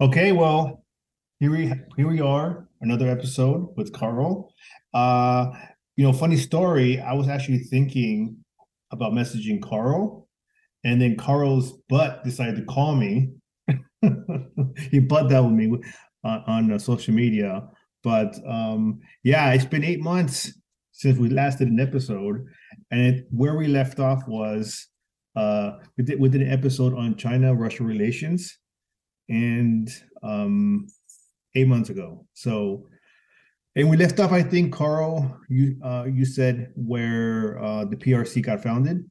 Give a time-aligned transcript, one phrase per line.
[0.00, 0.84] Okay, well,
[1.38, 4.52] here we here we are, another episode with Carl.
[4.92, 5.52] Uh,
[5.94, 8.38] you know, funny story, I was actually thinking
[8.90, 10.28] about messaging Carl,
[10.82, 13.34] and then Carl's butt decided to call me.
[14.90, 15.78] he butt that with me
[16.24, 17.62] on, on uh, social media.
[18.02, 20.58] But um, yeah, it's been eight months
[20.90, 22.44] since we last did an episode,
[22.90, 24.88] and it, where we left off was
[25.36, 28.58] uh, we did we did an episode on China Russia relations
[29.28, 29.90] and
[30.22, 30.86] um,
[31.54, 32.26] eight months ago.
[32.34, 32.88] So,
[33.76, 34.32] and we left off.
[34.32, 39.04] I think Carl, you uh, you said where uh, the PRC got founded.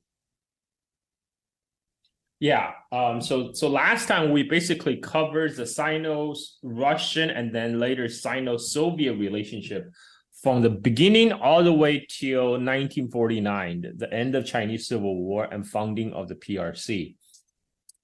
[2.40, 2.72] Yeah.
[2.92, 9.90] Um, so so last time we basically covered the Sino-Russian and then later Sino-Soviet relationship
[10.42, 15.66] from the beginning all the way till 1949, the end of Chinese Civil War and
[15.66, 17.16] founding of the PRC.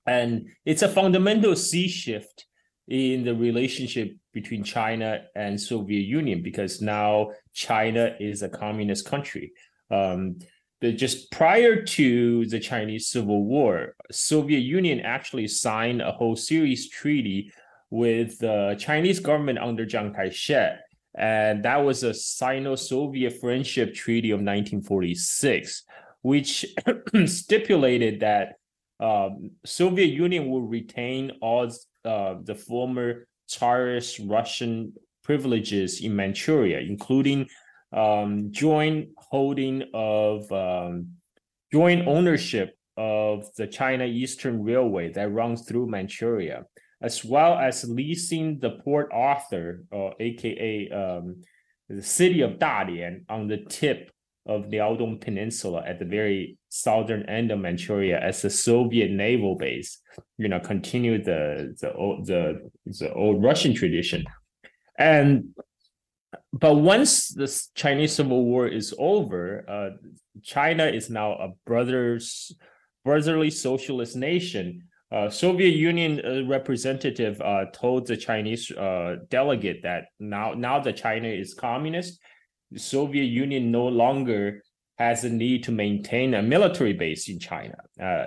[0.10, 2.48] And it's a fundamental sea shift
[2.88, 9.54] in the relationship between China and Soviet Union because now China is a communist country.
[9.92, 10.40] Um,
[10.82, 17.52] just prior to the Chinese Civil War, Soviet Union actually signed a whole series treaty
[17.92, 20.80] with the Chinese government under Chiang Kai-shek,
[21.16, 25.84] and that was a Sino-Soviet Friendship Treaty of 1946,
[26.22, 26.66] which
[27.26, 28.59] stipulated that
[29.00, 31.70] um, Soviet Union will retain all
[32.06, 37.48] uh, the former Tsarist Russian privileges in Manchuria, including
[37.94, 41.08] um, joint holding of um,
[41.72, 46.66] joint ownership of the China Eastern Railway that runs through Manchuria,
[47.02, 51.42] as well as leasing the Port Arthur, or AKA um,
[51.88, 54.12] the city of Dalian, on the tip
[54.46, 59.56] of the Liaodong Peninsula at the very southern end of Manchuria as a Soviet naval
[59.56, 60.00] base,
[60.38, 64.24] you know, continue the the old the the old Russian tradition.
[64.98, 65.56] And
[66.54, 69.90] but once the Chinese Civil War is over, uh,
[70.44, 72.54] China is now a brothers
[73.04, 74.84] brotherly socialist nation.
[75.12, 80.98] Uh, Soviet Union uh, representative uh, told the Chinese uh, delegate that now now that
[80.98, 82.20] China is communist,
[82.72, 84.62] the Soviet Union no longer
[85.00, 87.78] has a need to maintain a military base in China.
[88.02, 88.26] Uh,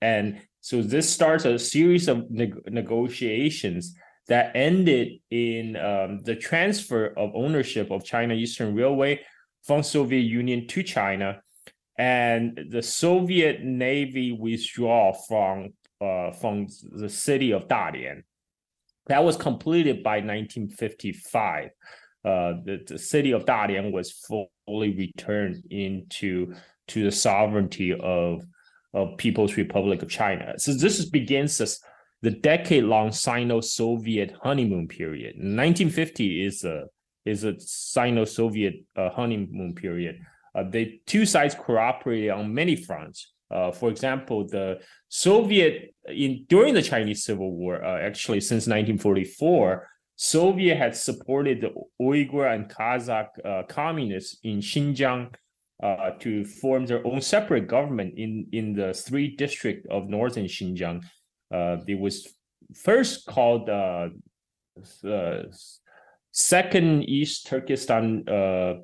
[0.00, 3.94] and so this starts a series of negotiations
[4.28, 9.20] that ended in um, the transfer of ownership of China Eastern Railway
[9.62, 11.40] from Soviet Union to China,
[11.98, 18.22] and the Soviet Navy withdrawal from uh, from the city of Dalian.
[19.06, 21.68] That was completed by 1955 uh,
[22.26, 26.54] the, the city of Dalian was fully returned into
[26.88, 28.44] to the sovereignty of
[28.94, 30.54] of People's Republic of China.
[30.58, 31.80] So this begins as
[32.22, 35.36] the decade-long Sino-Soviet honeymoon period.
[35.36, 36.86] 1950 is a
[37.26, 40.18] is a Sino-Soviet uh, honeymoon period.
[40.54, 43.32] Uh, the two sides cooperated on many fronts.
[43.50, 49.86] Uh, for example, the Soviet in during the Chinese Civil War, uh, actually since 1944,
[50.16, 55.34] Soviet had supported the Uyghur and Kazakh uh, communists in Xinjiang
[55.82, 61.04] uh, to form their own separate government in, in the three district of northern Xinjiang.
[61.52, 62.26] Uh, it was
[62.74, 64.08] first called uh,
[66.32, 68.74] Second East Turkestan uh,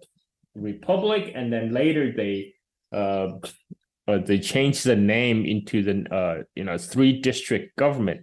[0.54, 2.52] Republic, and then later they
[2.92, 3.28] uh,
[4.06, 8.20] they changed the name into the you know three district government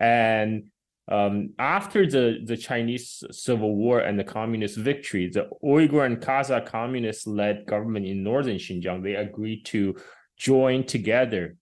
[0.00, 0.64] and
[1.08, 6.66] um, after the, the Chinese Civil War and the communist victory, the Uyghur and Kazakh
[6.66, 9.96] communist led government in northern Xinjiang, they agreed to
[10.36, 11.56] join together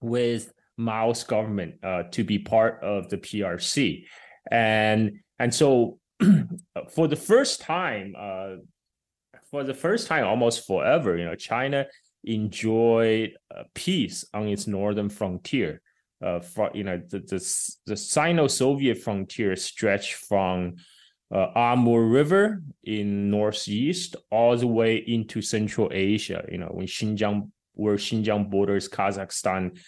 [0.00, 4.04] with Mao's government uh, to be part of the PRC.
[4.50, 5.98] And, and so
[6.90, 8.56] for the first time, uh,
[9.50, 11.86] for the first time almost forever, you know, China
[12.24, 15.82] enjoyed uh, peace on its northern frontier
[16.24, 20.76] uh, from you know the the, the Sino-Soviet frontier stretched from
[21.34, 26.44] uh, Amur River in northeast all the way into Central Asia.
[26.50, 29.78] You know when Xinjiang where Xinjiang borders Kazakhstan,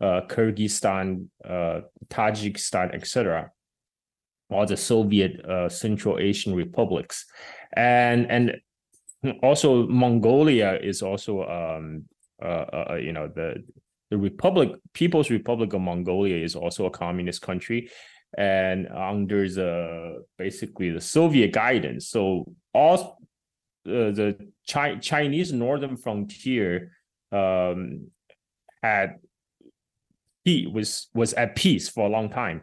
[0.00, 3.50] uh, Kyrgyzstan, uh, Tajikistan, etc.
[4.50, 7.26] All the Soviet uh, Central Asian republics,
[7.76, 8.56] and and
[9.42, 12.04] also Mongolia is also um,
[12.42, 13.64] uh, uh, you know the
[14.10, 17.90] the Republic People's Republic of Mongolia is also a communist country
[18.36, 22.08] and under the basically the Soviet guidance.
[22.08, 23.18] So all
[23.86, 24.36] uh, the
[24.68, 26.92] Chi- Chinese northern frontier
[27.32, 28.08] um,
[28.82, 29.16] had
[30.44, 32.62] he was was at peace for a long time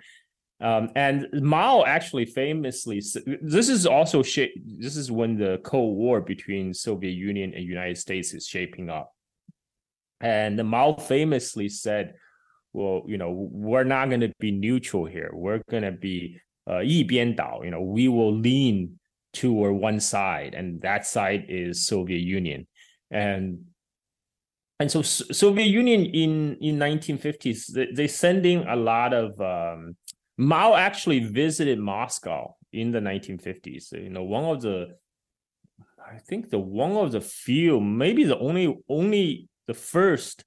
[0.62, 3.02] Um, and Mao actually famously,
[3.42, 8.34] this is also this is when the Cold War between Soviet Union and United States
[8.34, 9.12] is shaping up.
[10.23, 12.15] And Mao famously said,
[12.73, 15.31] "Well, you know, we're not going to be neutral here.
[15.33, 17.65] We're going to be uh, 一边倒.
[17.65, 18.99] You know, we will lean
[19.33, 22.67] toward one side, and that side is Soviet Union."
[23.11, 23.67] And
[24.81, 29.97] and so Soviet Union in in 1950s they, they sending a lot of um,
[30.39, 33.93] Mao actually visited Moscow in the 1950s.
[33.93, 34.97] You know, one of the,
[35.99, 40.44] I think the one of the few, maybe the only, only the first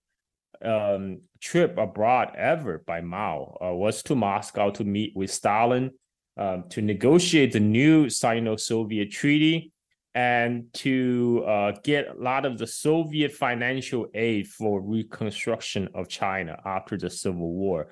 [0.64, 5.90] um, trip abroad ever by Mao uh, was to Moscow to meet with Stalin
[6.36, 9.72] um, to negotiate the new Sino-Soviet treaty
[10.14, 16.58] and to uh, get a lot of the Soviet financial aid for reconstruction of China
[16.64, 17.88] after the Civil War.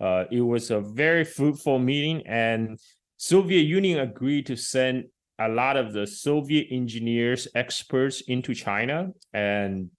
[0.00, 2.78] Uh, it was a very fruitful meeting, and
[3.16, 5.04] Soviet Union agreed to send
[5.40, 9.90] a lot of the Soviet engineers, experts into China, and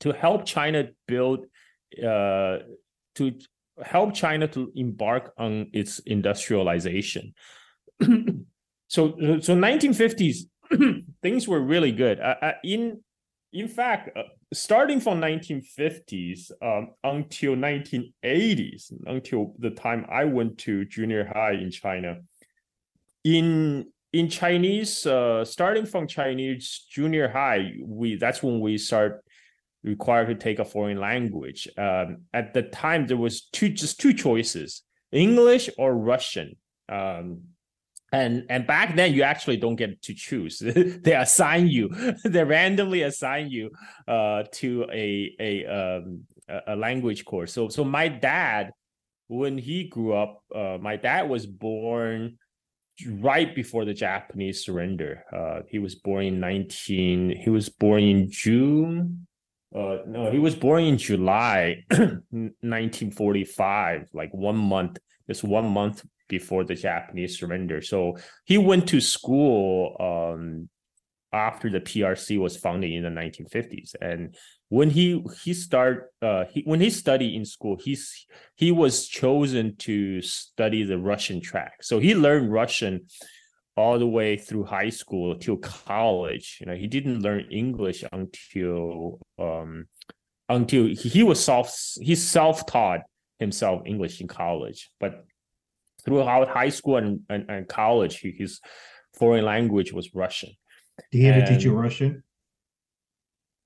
[0.00, 1.46] to help China build,
[1.98, 2.58] uh,
[3.14, 3.38] to
[3.82, 7.34] help China to embark on its industrialization.
[8.00, 10.44] so, so 1950s
[11.22, 12.20] things were really good.
[12.20, 13.00] Uh, in
[13.52, 20.84] in fact, uh, starting from 1950s um, until 1980s, until the time I went to
[20.84, 22.18] junior high in China,
[23.24, 29.24] in in Chinese, uh, starting from Chinese junior high, we that's when we start
[29.82, 31.68] required to take a foreign language.
[31.76, 34.82] Um, at the time, there was two just two choices:
[35.12, 36.56] English or Russian.
[36.88, 37.42] Um,
[38.12, 40.58] and and back then you actually don't get to choose
[41.04, 41.88] they assign you
[42.24, 43.70] they randomly assign you
[44.06, 46.22] uh to a a um
[46.66, 48.70] a language course so so my dad
[49.26, 52.38] when he grew up uh my dad was born
[53.06, 58.30] right before the japanese surrender uh he was born in 19 he was born in
[58.30, 59.26] june
[59.74, 64.98] uh no he was born in july 1945 like one month
[65.28, 67.80] just one month before the Japanese surrender.
[67.80, 70.68] So he went to school um,
[71.32, 73.94] after the PRC was founded in the 1950s.
[74.00, 74.36] And
[74.68, 79.76] when he he start uh, he, when he studied in school, he's he was chosen
[79.76, 81.82] to study the Russian track.
[81.82, 83.06] So he learned Russian
[83.78, 86.58] all the way through high school till college.
[86.60, 89.86] You know, he didn't learn English until um,
[90.48, 91.66] until he was self
[92.00, 93.02] he self taught
[93.38, 95.24] himself English in college, but
[96.04, 98.60] throughout high school and, and, and college, his
[99.14, 100.50] foreign language was Russian.
[101.12, 102.24] Did he ever teach you Russian?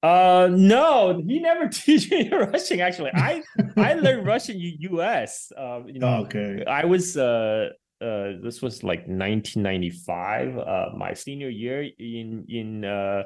[0.02, 2.80] Uh, no, he never teach me Russian.
[2.80, 3.42] Actually, I
[3.78, 5.52] I learned Russian in U.S.
[5.56, 6.64] Um, you know, okay.
[6.66, 7.70] I was uh
[8.02, 13.22] uh this was like 1995, uh my senior year in in uh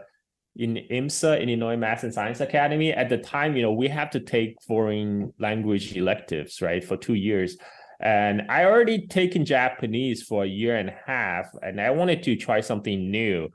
[0.58, 2.92] in IMSA, Illinois Math and Science Academy.
[2.92, 7.14] At the time, you know, we have to take foreign language electives, right, for two
[7.14, 7.56] years.
[8.00, 12.36] And I already taken Japanese for a year and a half, and I wanted to
[12.36, 13.48] try something new.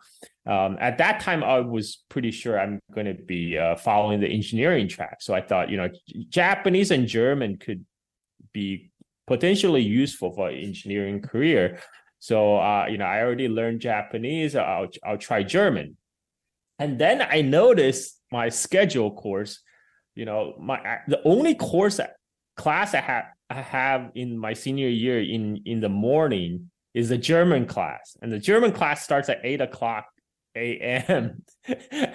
[0.48, 4.28] Um, at that time, I was pretty sure I'm going to be uh, following the
[4.28, 5.18] engineering track.
[5.22, 5.90] So I thought, you know,
[6.30, 7.86] Japanese and German could
[8.52, 8.91] be
[9.32, 11.80] potentially useful for engineering career.
[12.20, 14.56] So, uh, you know, I already learned Japanese.
[14.56, 15.96] I'll I'll try German,
[16.78, 19.62] and then I noticed my schedule course.
[20.16, 22.00] You know, my the only course
[22.58, 27.18] class I had I have in my senior year in in the morning is a
[27.18, 30.06] German class, and the German class starts at eight o'clock
[30.56, 31.44] a.m.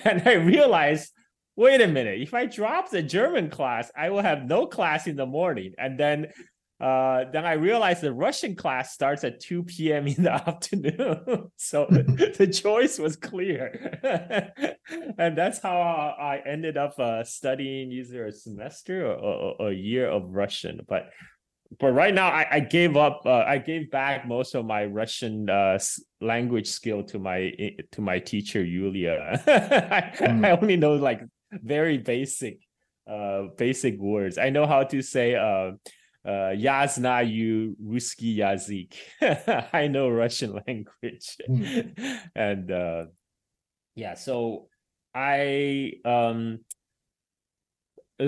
[0.04, 1.10] and I realized,
[1.56, 5.16] wait a minute, if I drop the German class, I will have no class in
[5.16, 6.26] the morning, and then
[6.78, 10.06] uh, then I realized the Russian class starts at 2 p.m.
[10.06, 11.50] in the afternoon.
[11.56, 13.98] so the choice was clear.
[15.18, 20.08] and that's how I ended up uh, studying either a semester or, or, a year
[20.08, 20.80] of Russian.
[20.86, 21.10] But
[21.80, 25.48] but right now I, I gave up uh, I gave back most of my Russian
[25.48, 25.78] uh,
[26.20, 27.52] language skill to my
[27.92, 29.42] to my teacher Yulia.
[29.46, 30.46] I, mm.
[30.46, 32.60] I only know like very basic
[33.10, 34.36] uh basic words.
[34.38, 35.34] I know how to say
[36.26, 38.94] uh, Yaznayu Ruski Yazik.
[39.72, 41.36] I know Russian language.
[41.48, 42.18] Mm.
[42.34, 43.04] and uh,
[43.94, 44.68] yeah, so
[45.14, 46.60] I um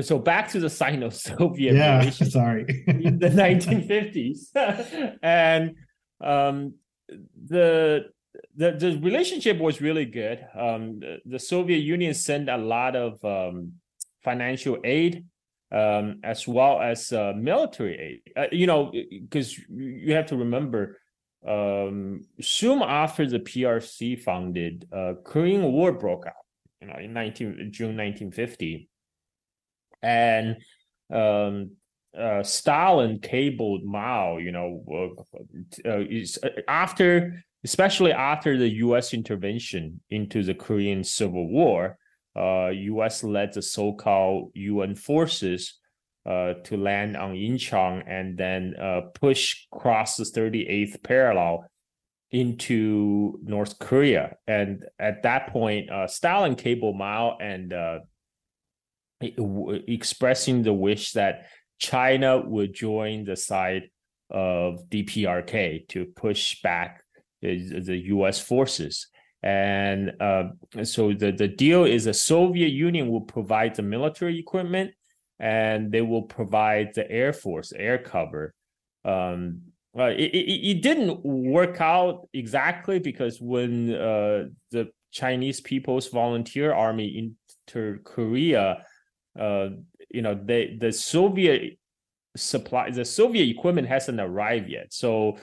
[0.03, 2.11] so back to the Sino-Soviet yeah.
[2.11, 5.77] Sorry, in the 1950s, and
[6.21, 6.75] um,
[7.09, 8.11] the,
[8.55, 10.47] the the relationship was really good.
[10.55, 13.73] Um, the, the Soviet Union sent a lot of um,
[14.23, 15.25] financial aid
[15.71, 18.33] um, as well as uh, military aid.
[18.37, 20.99] Uh, you know, because you have to remember,
[21.47, 26.33] um, soon after the PRC founded, uh, Korean War broke out.
[26.81, 28.89] You know, in 19 June 1950,
[30.01, 30.57] and
[31.13, 31.73] um,
[32.17, 34.37] uh, Stalin cabled Mao.
[34.39, 35.17] You know,
[35.85, 36.05] uh, uh,
[36.69, 39.13] after especially after the U.S.
[39.13, 41.99] intervention into the Korean Civil War
[42.39, 43.25] uh, U.S.
[43.25, 45.75] led the so-called UN forces
[46.27, 51.65] uh, to land on Incheon and then uh, push across the 38th parallel
[52.31, 54.37] into North Korea.
[54.47, 58.01] And at that point, uh, Stalin cabled Mao and uh,
[59.21, 61.47] expressing the wish that
[61.79, 63.91] China would join the side
[64.31, 67.03] of DPRK to push back
[67.41, 68.41] the, the U.S.
[68.41, 69.09] forces.
[69.43, 70.45] And uh,
[70.83, 74.93] so the, the deal is the Soviet Union will provide the military equipment
[75.39, 78.53] and they will provide the Air Force air cover.
[79.05, 79.63] Um,
[79.97, 86.73] uh, it, it, it, didn't work out exactly because when uh, the Chinese People's Volunteer
[86.73, 87.33] Army
[87.67, 88.85] entered Korea,
[89.39, 89.69] uh,
[90.11, 91.79] you know, they, the Soviet
[92.37, 94.93] supply, the Soviet equipment hasn't arrived yet.
[94.93, 95.39] So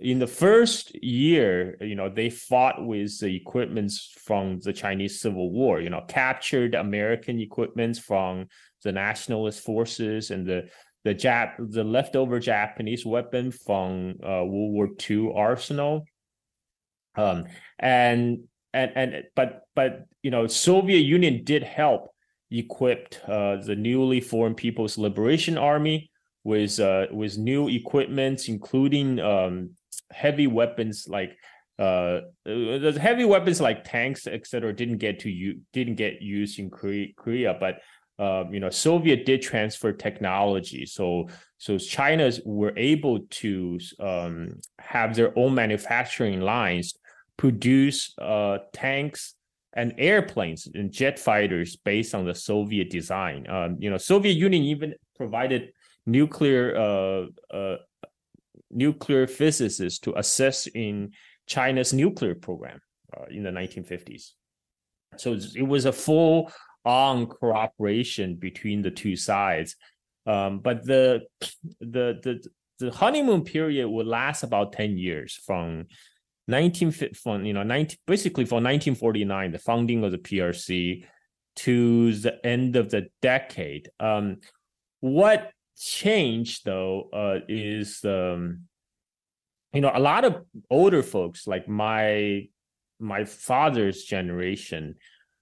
[0.00, 5.50] in the first year, you know, they fought with the equipments from the Chinese Civil
[5.50, 8.46] War, you know, captured American equipments from
[8.82, 10.68] the nationalist forces and the
[11.04, 16.04] the Jap the leftover Japanese weapon from uh, World War II arsenal.
[17.16, 17.46] Um,
[17.78, 22.10] and and and but but you know, Soviet Union did help
[22.50, 26.10] equipped uh, the newly formed People's Liberation Army
[26.44, 29.70] with uh, with new equipment, including um,
[30.12, 31.36] heavy weapons like
[31.78, 36.70] uh, the heavy weapons like tanks, etc., didn't get to you didn't get used in
[36.70, 37.80] Korea, Korea but
[38.18, 41.28] um, you know, Soviet did transfer technology, so
[41.58, 46.94] so China's were able to um, have their own manufacturing lines,
[47.36, 49.34] produce uh, tanks
[49.72, 53.48] and airplanes and jet fighters based on the Soviet design.
[53.48, 55.72] Um, you know, Soviet Union even provided
[56.04, 57.76] nuclear uh, uh,
[58.72, 61.12] nuclear physicists to assist in
[61.46, 62.80] China's nuclear program
[63.16, 64.30] uh, in the 1950s.
[65.16, 66.50] So it was a full
[66.84, 69.76] on cooperation between the two sides.
[70.26, 71.22] Um, but the,
[71.80, 72.48] the the
[72.78, 75.86] the honeymoon period would last about 10 years from
[76.48, 81.04] 19 from you know 19 basically from 1949 the founding of the PRC
[81.54, 84.38] to the end of the decade um,
[85.00, 88.62] what change though uh, is um,
[89.72, 92.46] you know a lot of older folks like my
[92.98, 94.94] my father's generation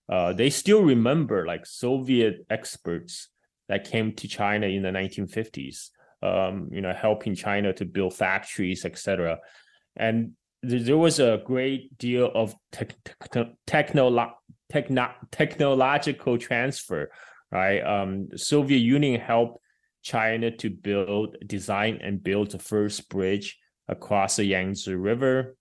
[0.08, 3.28] uh, they still remember like soviet experts
[3.68, 5.90] that came to china in the 1950s
[6.22, 9.38] um, you know helping china to build factories etc
[9.96, 10.32] and
[10.62, 12.84] there was a great deal of te-
[13.32, 14.32] te- technolo-
[14.70, 17.10] techno- technological transfer
[17.50, 17.80] right?
[17.80, 19.58] Um, soviet union helped
[20.02, 25.56] China to build, design, and build the first bridge across the Yangtze River.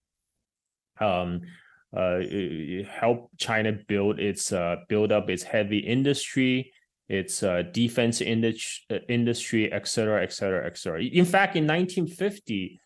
[1.00, 1.42] Um,
[1.96, 2.20] uh,
[2.88, 6.72] help China build its uh, build up its heavy industry,
[7.08, 11.02] its uh, defense industry, uh, industry, et cetera, et cetera, et cetera.
[11.02, 12.80] In fact, in 1950,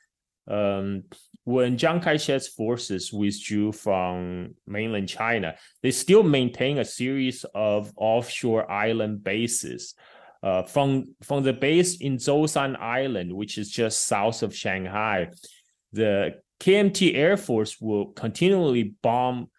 [0.47, 1.03] um,
[1.43, 8.69] when Chiang Kai-shek's forces withdrew from mainland China, they still maintain a series of offshore
[8.71, 9.95] island bases
[10.43, 15.29] uh, from from the base in Zhoushan Island, which is just south of Shanghai,
[15.93, 19.49] the KMT Air Force will continually bomb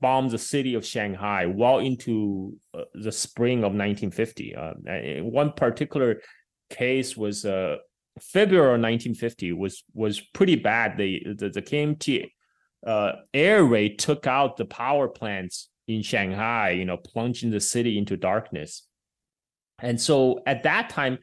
[0.00, 4.54] bomb the city of Shanghai well into uh, the spring of 1950.
[4.54, 4.72] Uh,
[5.24, 6.22] one particular
[6.70, 7.76] case was uh,
[8.20, 10.96] February 1950 was was pretty bad.
[10.96, 12.30] The the, the KMT
[12.86, 17.98] uh, air raid took out the power plants in Shanghai, you know, plunging the city
[17.98, 18.87] into darkness.
[19.80, 21.18] And so at that time,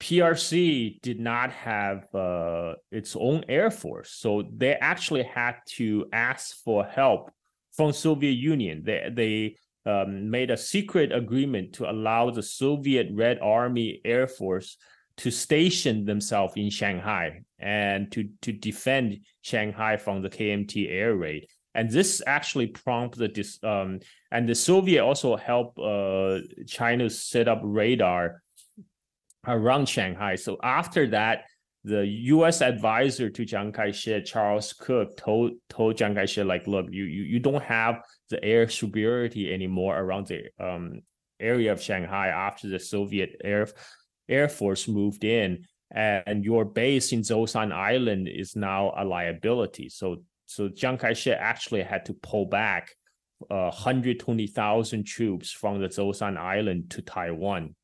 [0.00, 6.56] PRC did not have uh, its own air force, so they actually had to ask
[6.64, 7.30] for help
[7.72, 8.82] from Soviet Union.
[8.84, 14.76] They they um, made a secret agreement to allow the Soviet Red Army Air Force
[15.18, 21.46] to station themselves in Shanghai and to to defend Shanghai from the KMT air raid
[21.74, 24.00] and this actually prompted this um,
[24.30, 28.42] and the soviet also helped uh, china set up radar
[29.46, 31.44] around shanghai so after that
[31.84, 32.62] the U.S.
[32.62, 37.40] advisor to Chiang Kai-shek, Charles Cooke, told told Chiang Kai-shek like, look, you you, you
[37.40, 41.02] don't have the air superiority anymore around the um,
[41.40, 43.66] area of Shanghai after the Soviet Air
[44.28, 49.88] Air Force moved in, and your base in Zhoushan Island is now a liability.
[49.88, 50.22] So
[50.54, 52.90] so Chiang Kai-shek actually had to pull back
[53.50, 57.74] uh, 120,000 troops from the Zhoushan Island to Taiwan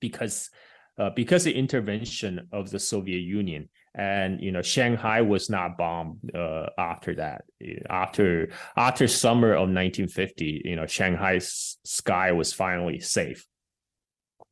[0.00, 0.50] because
[0.98, 3.68] uh, because the intervention of the Soviet Union.
[3.94, 7.44] And you know Shanghai was not bombed uh, after that.
[7.88, 13.44] After after summer of 1950 you know Shanghai's sky was finally safe.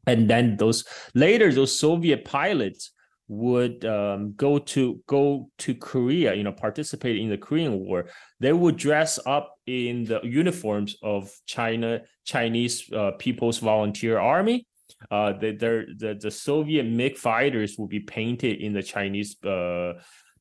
[0.06, 2.92] And then those later those Soviet pilots
[3.28, 8.06] would um, go to go to Korea, you know, participate in the Korean War,
[8.40, 14.66] they would dress up in the uniforms of China Chinese uh, People's Volunteer Army.
[15.10, 15.52] Uh, the,
[15.98, 19.94] the the Soviet MiG fighters would be painted in the Chinese uh,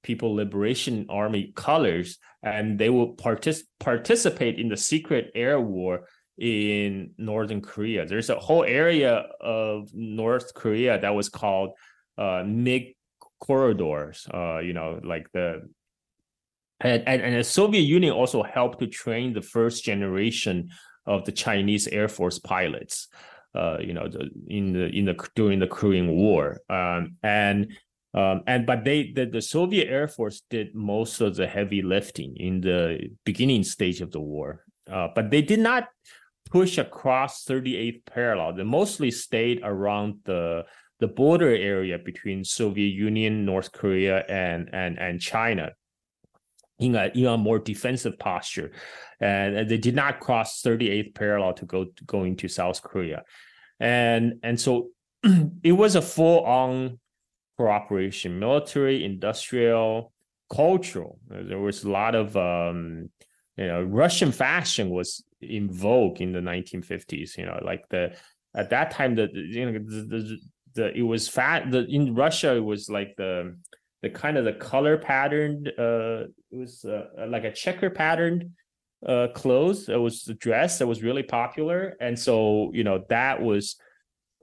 [0.03, 7.11] People Liberation Army colors, and they will partic- participate in the secret air war in
[7.17, 8.05] northern Korea.
[8.05, 11.71] There's a whole area of North Korea that was called
[12.17, 12.95] uh, MiG
[13.39, 14.27] corridors.
[14.33, 15.69] Uh, you know, like the
[16.81, 20.69] and, and and the Soviet Union also helped to train the first generation
[21.05, 23.07] of the Chinese Air Force pilots.
[23.53, 27.71] Uh, you know, the, in the in the during the Korean War, um, and
[28.13, 32.35] um, and but they the, the Soviet Air Force did most of the heavy lifting
[32.35, 35.87] in the beginning stage of the war, uh, but they did not
[36.49, 38.53] push across 38th parallel.
[38.53, 40.65] They mostly stayed around the
[40.99, 45.71] the border area between Soviet Union, North Korea, and and and China
[46.79, 48.71] in a in a more defensive posture,
[49.19, 53.23] and they did not cross 38th parallel to go to go into South Korea,
[53.79, 54.89] and and so
[55.63, 56.99] it was a full on
[57.57, 60.11] cooperation, military, industrial,
[60.49, 61.19] cultural.
[61.27, 63.09] There was a lot of um,
[63.57, 67.37] you know Russian fashion was in vogue in the 1950s.
[67.37, 68.15] You know, like the
[68.55, 70.39] at that time the you know the, the
[70.75, 73.55] the it was fat the in Russia it was like the
[74.01, 78.51] the kind of the color patterned uh it was uh, like a checker patterned
[79.05, 79.89] uh clothes.
[79.89, 81.95] It was the dress that was really popular.
[81.99, 83.77] And so you know that was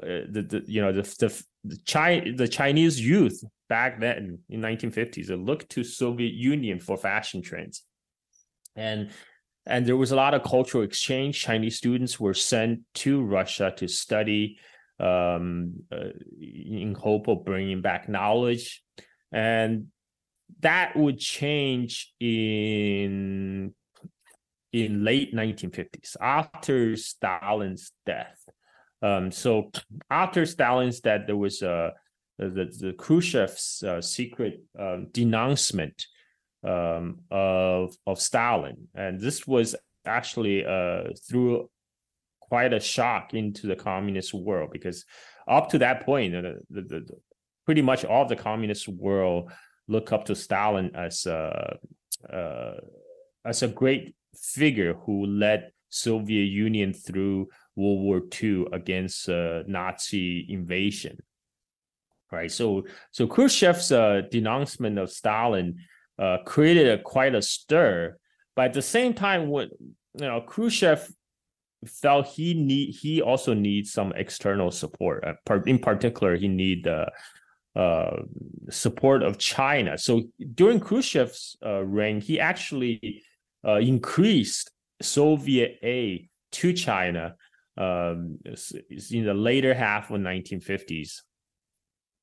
[0.03, 4.61] uh, the, the you know the the the, Chi- the Chinese youth back then in
[4.61, 7.85] 1950s they looked to Soviet Union for fashion trends.
[8.75, 9.11] And
[9.64, 11.40] and there was a lot of cultural exchange.
[11.40, 14.59] Chinese students were sent to Russia to study
[15.03, 16.11] um, uh,
[16.41, 18.83] in hope of bringing back knowledge,
[19.33, 19.88] and
[20.61, 23.75] that would change in
[24.73, 28.43] in late 1950s after Stalin's death.
[29.03, 29.71] Um, so
[30.11, 31.93] after Stalin's death, there was a
[32.38, 36.07] the, the Khrushchev's uh, secret um, denouncement
[36.65, 39.75] um, of of Stalin, and this was
[40.07, 41.69] actually uh, threw
[42.53, 45.07] quite a shock into the communist world because
[45.49, 47.17] up to that point, the, the, the,
[47.65, 49.51] pretty much all of the communist world
[49.88, 51.79] look up to Stalin as a
[52.31, 52.75] uh,
[53.47, 60.45] as a great figure who led Soviet Union through World War II against uh, Nazi
[60.51, 61.17] invasion.
[62.31, 62.53] Right.
[62.53, 65.79] So so Khrushchev's uh, denouncement of Stalin
[66.19, 68.19] uh, created a, quite a stir.
[68.55, 69.71] But at the same time, when
[70.21, 71.09] you know Khrushchev
[71.87, 75.25] felt he need he also needs some external support.
[75.25, 77.11] Uh, in particular, he need the
[77.75, 78.23] uh,
[78.71, 79.99] support of China.
[79.99, 80.23] So
[80.55, 83.23] during Khrushchev's uh, reign, he actually
[83.66, 87.35] uh, increased Soviet aid to China
[87.77, 88.38] um,
[89.11, 91.21] in the later half of 1950s.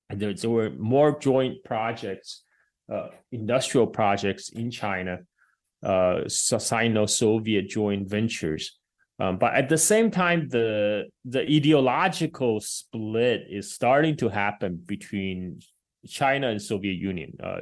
[0.10, 2.43] And there, there were more joint projects,
[2.91, 5.19] uh, industrial projects in China,
[5.84, 8.79] uh, Sino-Soviet joint ventures
[9.19, 15.60] um, but at the same time, the the ideological split is starting to happen between
[16.08, 17.34] China and Soviet Union.
[17.43, 17.60] Uh,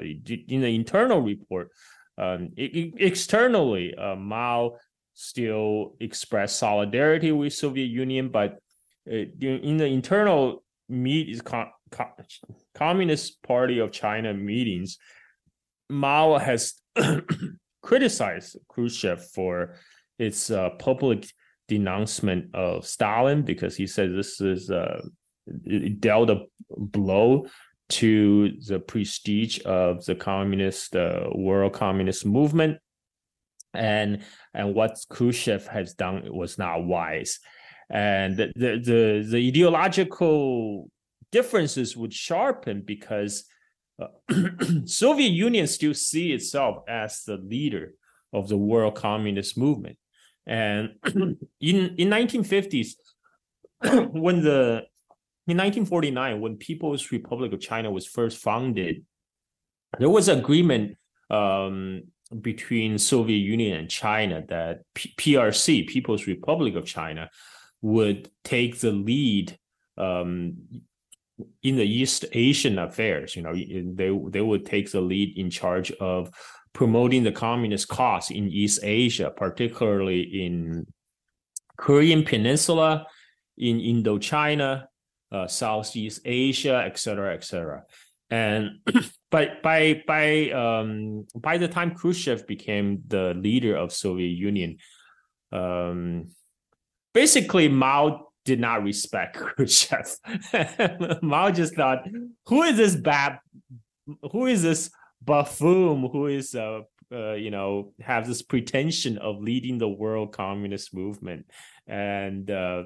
[0.47, 1.71] in the internal report,
[2.19, 4.73] um, externally, uh, Mao
[5.15, 8.59] still expressed solidarity with Soviet Union, but
[9.11, 12.13] uh, in the internal meet com- com-
[12.75, 14.99] Communist Party of China meetings,
[15.89, 16.75] Mao has
[17.81, 19.75] criticized Khrushchev for
[20.19, 21.27] its uh, public
[21.67, 25.01] denouncement of Stalin because he said this is uh,
[25.65, 27.47] it dealt a blow
[27.89, 32.79] to the prestige of the communist uh, world communist movement.
[33.73, 37.39] And and what Khrushchev has done was not wise.
[37.89, 40.89] And the the the, the ideological
[41.31, 43.45] differences would sharpen because
[44.01, 44.07] uh,
[44.85, 47.93] Soviet Union still see itself as the leader
[48.33, 49.97] of the world communist movement
[50.47, 50.95] and
[51.61, 52.93] in in 1950s,
[54.11, 54.85] when the
[55.47, 59.05] in 1949 when People's Republic of China was first founded,
[59.99, 60.97] there was agreement
[61.29, 62.03] um,
[62.41, 67.29] between Soviet Union and China that P- PRC, People's Republic of China,
[67.81, 69.57] would take the lead
[69.97, 70.57] um,
[71.63, 73.35] in the East Asian affairs.
[73.35, 76.31] You know, they they would take the lead in charge of
[76.77, 80.85] promoting the communist cause in East Asia, particularly in
[81.75, 83.07] Korean Peninsula,
[83.57, 84.85] in Indochina,
[85.31, 87.83] uh, Southeast Asia, etc., etc.
[88.29, 88.81] And
[89.31, 94.77] but by by um, by the time Khrushchev became the leader of Soviet Union,
[95.51, 96.29] um,
[97.11, 100.15] basically Mao did not respect Khrushchev.
[101.23, 102.05] Mao just thought,
[102.45, 103.39] "Who is this bad?
[104.31, 104.91] Who is this
[105.27, 106.09] buffoon?
[106.11, 111.45] Who is uh, uh, you know have this pretension of leading the world communist movement?"
[111.85, 112.83] And uh,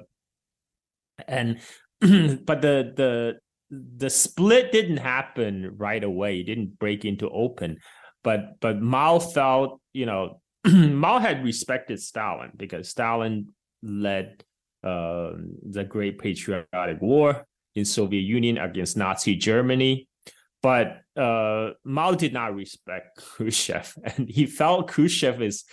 [1.26, 1.60] and
[2.00, 3.34] but the the
[3.70, 6.40] the split didn't happen right away.
[6.40, 7.78] It didn't break into open,
[8.22, 13.48] but but Mao felt you know Mao had respected Stalin because Stalin
[13.82, 14.44] led
[14.84, 15.32] uh,
[15.70, 20.08] the Great Patriotic War in Soviet Union against Nazi Germany,
[20.62, 25.64] but uh, Mao did not respect Khrushchev, and he felt Khrushchev is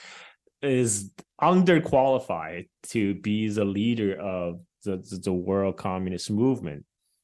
[0.62, 6.84] is underqualified to be the leader of the, the world communist movement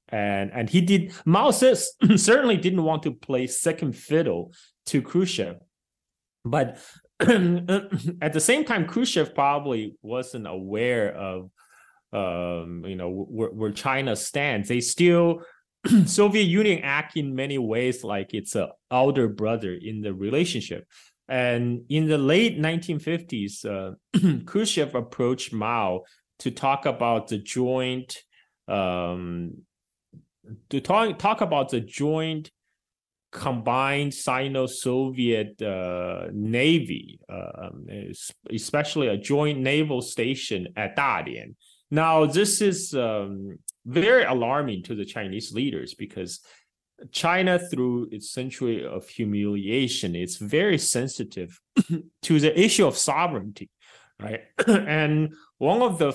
[0.09, 4.53] and and he did Mao says certainly didn't want to play second fiddle
[4.87, 5.57] to Khrushchev,
[6.43, 6.79] but
[7.19, 11.49] at the same time, Khrushchev probably wasn't aware of
[12.13, 14.69] um, you know where, where China stands.
[14.69, 15.41] They still
[16.05, 20.87] Soviet Union act in many ways like it's a elder brother in the relationship.
[21.27, 23.95] And in the late 1950s, uh,
[24.45, 26.03] Khrushchev approached Mao
[26.39, 28.17] to talk about the joint
[28.67, 29.53] um,
[30.69, 32.51] to talk talk about the joint
[33.31, 37.69] combined Sino-Soviet uh, navy, uh,
[38.49, 41.55] especially a joint naval station at Dalian.
[41.91, 46.39] Now, this is um, very alarming to the Chinese leaders because
[47.11, 51.59] China, through its century of humiliation, is very sensitive
[52.21, 53.69] to the issue of sovereignty,
[54.21, 54.41] right?
[54.67, 56.13] and one of the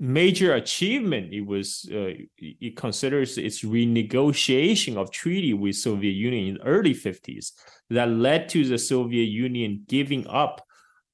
[0.00, 6.62] major achievement it was uh, it considers its renegotiation of treaty with soviet union in
[6.62, 7.52] early 50s
[7.90, 10.66] that led to the soviet union giving up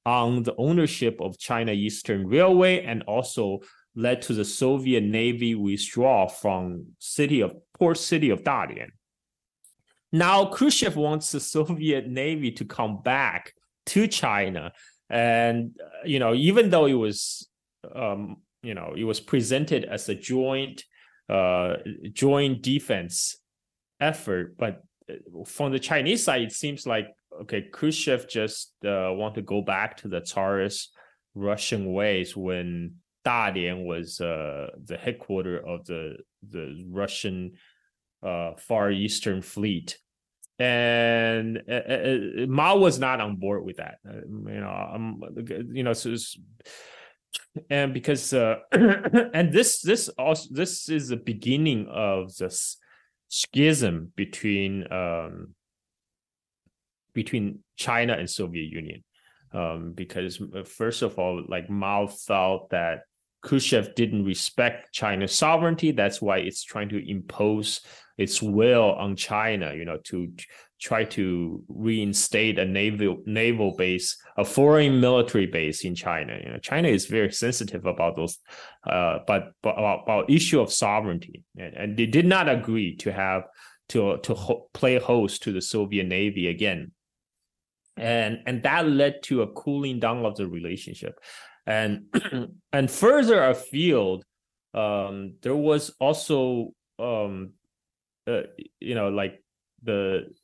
[0.07, 3.61] on the ownership of china eastern railway and also
[4.01, 8.91] led to the soviet navy withdrawal from city of port city of dalian.
[10.13, 13.53] Now khrushchev wants the soviet navy to come back
[13.87, 14.73] to china.
[15.09, 17.49] And uh, you know even though it was
[17.95, 20.85] um, you know it was presented as a joint
[21.29, 21.77] uh
[22.13, 23.37] joint defense
[24.01, 27.07] effort but uh, from the chinese side it seems like
[27.41, 30.91] okay khrushchev just uh, want to go back to the tsarist
[31.35, 36.17] russian ways when dalian was uh, the headquarters of the
[36.49, 37.53] the russian
[38.23, 39.99] uh, far eastern fleet.
[40.59, 43.97] And uh, uh, mao was not on board with that.
[44.05, 45.23] You know um,
[45.73, 46.15] you know so
[47.71, 52.77] and because uh, and this this also this is the beginning of this
[53.29, 55.55] schism between um,
[57.15, 59.03] between China and Soviet Union.
[59.53, 63.01] Um, because uh, first of all like Mao felt that
[63.43, 65.93] Khrushchev didn't respect China's sovereignty.
[65.93, 67.81] That's why it's trying to impose
[68.19, 70.33] its will on China you know to
[70.81, 76.39] try to reinstate a naval naval base, a foreign military base in China.
[76.43, 78.39] You know, China is very sensitive about those,
[78.89, 83.13] uh, but, but about, about issue of sovereignty, and, and they did not agree to
[83.13, 83.45] have
[83.91, 86.93] to to ho- play host to the Soviet Navy again,
[87.97, 91.21] and and that led to a cooling down of the relationship,
[91.71, 92.05] and
[92.73, 94.25] and further afield,
[94.75, 97.53] um, there was also um,
[98.27, 98.43] uh,
[98.81, 99.43] you know like
[99.83, 100.35] the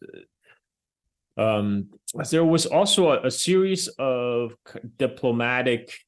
[1.36, 1.90] um,
[2.30, 4.56] there was also a, a series of
[4.96, 5.98] diplomatic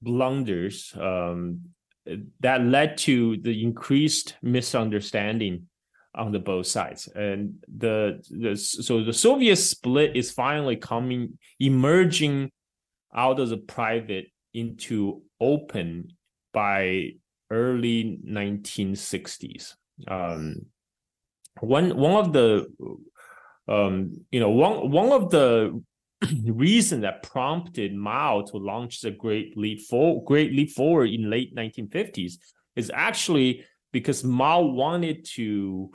[0.00, 1.60] blunders um,
[2.40, 5.68] that led to the increased misunderstanding
[6.14, 7.08] on the both sides.
[7.14, 12.50] And the, the so the soviet split is finally coming emerging
[13.14, 16.08] out of the private into open
[16.52, 17.10] by
[17.50, 19.74] early 1960s
[20.08, 20.66] um,
[21.60, 22.66] one one of the
[23.68, 25.82] um, you know one one of the
[26.46, 31.54] reason that prompted Mao to launch the Great Leap for Great Leap Forward in late
[31.54, 32.34] 1950s
[32.76, 35.90] is actually because Mao wanted to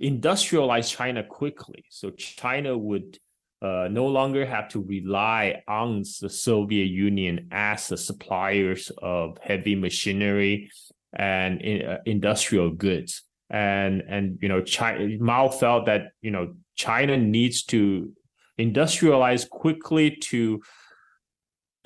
[0.00, 3.18] industrialize China quickly, so China would
[3.64, 9.74] uh, no longer have to rely on the Soviet Union as the suppliers of heavy
[9.74, 10.70] machinery
[11.14, 13.22] and in, uh, industrial goods.
[13.48, 18.12] And and you know, China, Mao felt that you know China needs to
[18.60, 20.60] industrialize quickly to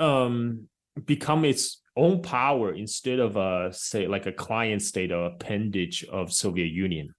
[0.01, 0.69] um,
[1.05, 6.33] become its own power instead of a say like a client state or appendage of
[6.33, 7.15] Soviet Union.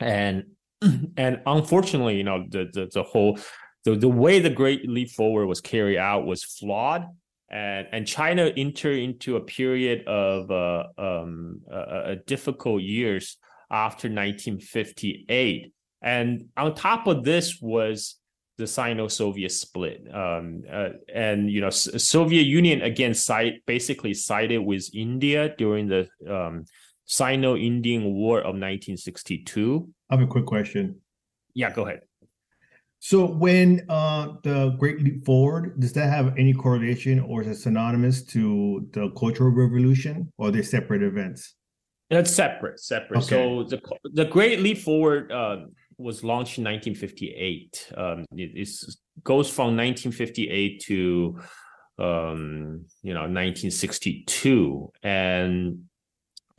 [0.00, 0.44] And
[1.16, 3.38] and unfortunately, you know, the the, the whole
[3.84, 7.06] the, the way the Great Leap Forward was carried out was flawed.
[7.50, 13.38] And, and China entered into a period of uh, um, uh, difficult years
[13.70, 15.72] after 1958.
[16.02, 18.16] And on top of this was
[18.56, 24.58] the Sino-Soviet split, um, uh, and you know, S- Soviet Union again side basically sided
[24.58, 26.66] with India during the um,
[27.10, 29.88] Sino-Indian War of 1962.
[30.10, 31.00] I have a quick question.
[31.54, 32.02] Yeah, go ahead.
[33.00, 37.56] So when uh, the Great Leap Forward, does that have any correlation or is it
[37.56, 41.56] synonymous to the Cultural Revolution or are they separate events?
[42.10, 43.18] It's separate, separate.
[43.18, 43.26] Okay.
[43.26, 43.80] So the
[44.12, 45.66] the Great Leap Forward uh,
[45.98, 47.92] was launched in 1958.
[47.96, 48.68] Um, it
[49.24, 51.40] goes from 1958 to
[51.98, 55.89] um, you know 1962, and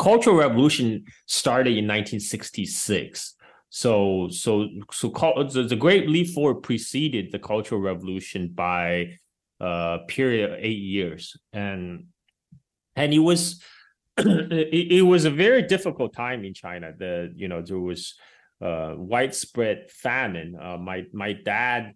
[0.01, 3.35] Cultural Revolution started in 1966.
[3.69, 9.17] So so so the, Great Leap Forward preceded the Cultural Revolution by
[9.61, 12.07] a uh, period of eight years, and
[12.95, 13.61] and it was
[14.17, 16.93] it, it was a very difficult time in China.
[16.97, 18.15] The you know there was
[18.59, 20.57] uh, widespread famine.
[20.59, 21.93] Uh, my my dad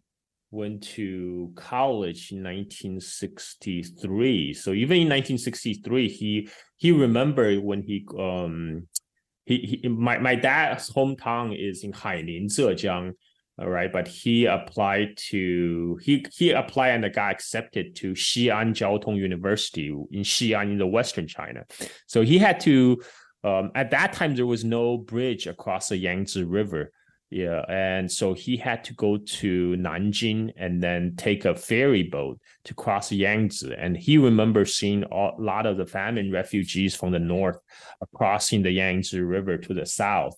[0.56, 4.54] went to college in 1963.
[4.54, 8.88] So even in 1963, he he remembered when he um
[9.46, 13.14] he, he my my dad's hometown is in Haining, Zhejiang.
[13.58, 19.16] All right, but he applied to he he applied and got accepted to Xi'an Jiaotong
[19.16, 21.66] University in Xi'an in the western China.
[22.06, 23.02] So he had to
[23.46, 26.92] um, at that time there was no bridge across the Yangtze River.
[27.32, 32.40] Yeah, and so he had to go to Nanjing and then take a ferry boat
[32.66, 33.74] to cross Yangtze.
[33.78, 37.58] And he remembers seeing a lot of the famine refugees from the north
[38.14, 40.36] crossing the Yangtze River to the south.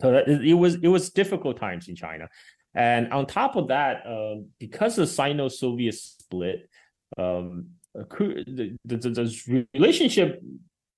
[0.00, 2.28] So it was it was difficult times in China,
[2.74, 6.70] and on top of that, uh, because the Sino-Soviet split,
[7.18, 10.40] um, the, the, the relationship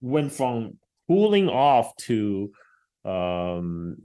[0.00, 2.52] went from cooling off to
[3.04, 3.96] um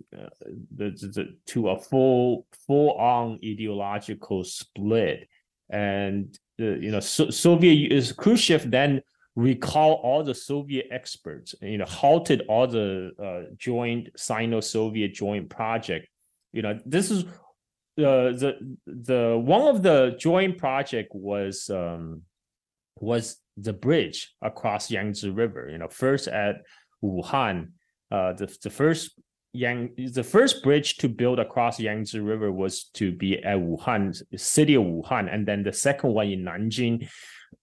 [0.75, 5.27] the, the, to a full full on ideological split
[5.69, 8.99] and the, you know so, soviet is khrushchev then
[9.36, 16.07] recall all the soviet experts you know halted all the uh, joint sino-soviet joint project
[16.51, 22.23] you know this is uh, the the one of the joint project was um
[22.99, 26.63] was the bridge across yangtze river you know first at
[27.03, 27.69] Wuhan.
[28.12, 29.20] Uh, the the first
[29.54, 34.76] Yang the first bridge to build across Yangtze River was to be at Wuhan, city
[34.76, 37.08] of Wuhan, and then the second one in Nanjing.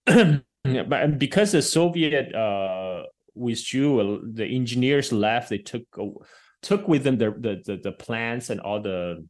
[0.89, 3.03] but because the Soviet uh,
[3.35, 5.49] withdrew, the engineers left.
[5.49, 5.83] They took
[6.61, 9.25] took with them the the the, the plans and all the.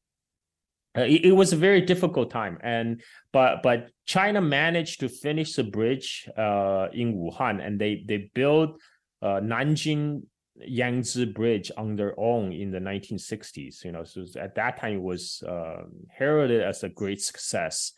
[0.97, 3.01] Uh, it, it, was a very difficult time, and
[3.33, 8.79] but but China managed to finish the bridge uh, in Wuhan, and they they built
[9.21, 10.23] uh, Nanjing
[10.57, 13.83] Yangtze Bridge on their own in the 1960s.
[13.83, 17.93] You know, so at that time it was uh, heralded as a great success.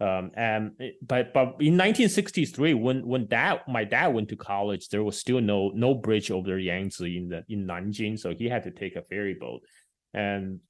[0.00, 5.04] Um, and but but in 1963, when when dad my dad went to college, there
[5.04, 8.62] was still no no bridge over the Yangtze in the in Nanjing, so he had
[8.62, 9.60] to take a ferry boat,
[10.14, 10.60] and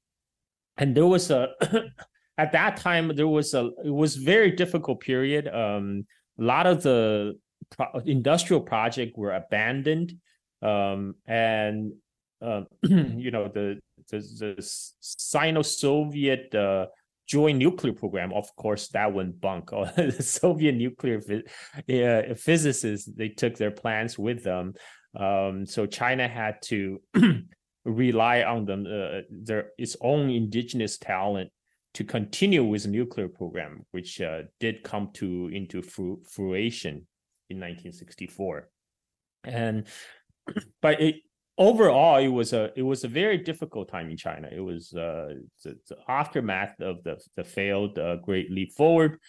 [0.77, 1.49] and there was a
[2.37, 5.47] at that time there was a it was very difficult period.
[5.47, 6.05] Um,
[6.37, 10.13] a lot of the pro- industrial project were abandoned,
[10.61, 11.93] um, and
[12.41, 14.55] uh, you know the the, the
[14.99, 16.87] Sino-Soviet uh,
[17.27, 19.69] joint nuclear program, of course, that went bunk.
[19.95, 24.73] the Soviet nuclear uh, physicists they took their plans with them,
[25.17, 27.01] um, so China had to
[27.85, 31.49] rely on them uh, their its own indigenous talent
[31.93, 37.07] to continue with nuclear program, which uh, did come to into fruition
[37.49, 38.69] in 1964
[39.43, 39.87] and
[40.81, 41.15] but it
[41.57, 44.49] overall, it was a it was a very difficult time in China.
[44.51, 49.19] It was uh, the, the aftermath of the the failed uh, Great Leap Forward,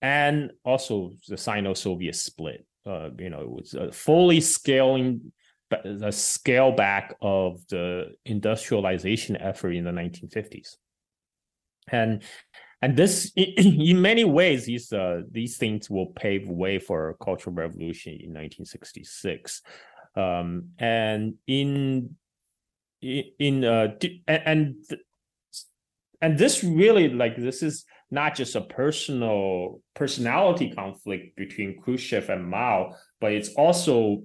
[0.00, 2.66] and also the Sino-Soviet split.
[2.86, 5.32] Uh, you know, it was a fully scaling
[5.84, 10.76] the scale back of the industrialization effort in the 1950s,
[11.88, 12.22] and
[12.82, 17.54] and this in many ways these uh, these things will pave way for a cultural
[17.54, 19.62] revolution in 1966
[20.14, 22.16] um, and in
[23.02, 23.88] in uh
[24.28, 24.76] and
[26.20, 32.46] and this really like this is not just a personal personality conflict between Khrushchev and
[32.46, 34.22] Mao, but it's also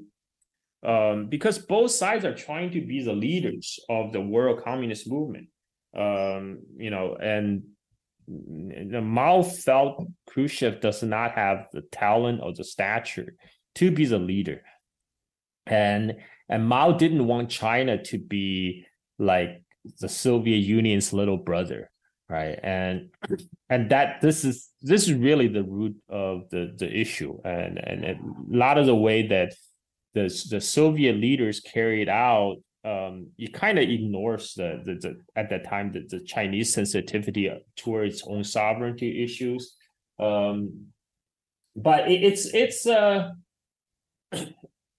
[0.86, 5.48] um, because both sides are trying to be the leaders of the world communist movement.
[5.98, 7.64] Um, you know, and
[8.28, 13.36] Mao felt Khrushchev does not have the talent or the stature
[13.76, 14.62] to be the leader
[15.70, 16.16] and
[16.50, 18.86] and Mao didn't want China to be
[19.20, 19.62] like
[20.00, 21.90] the Soviet Union's little brother,
[22.30, 22.60] right?
[22.64, 23.10] And
[23.70, 28.06] and that this is this is really the root of the the issue, and and,
[28.06, 28.18] a
[28.50, 29.54] lot of the way that
[30.14, 32.58] the the Soviet leaders carried out.
[32.86, 37.52] Um, it kind of ignores the, the, the at that time the, the Chinese sensitivity
[37.76, 39.76] towards its own sovereignty issues,
[40.20, 40.86] um,
[41.76, 43.32] but it, it's it's uh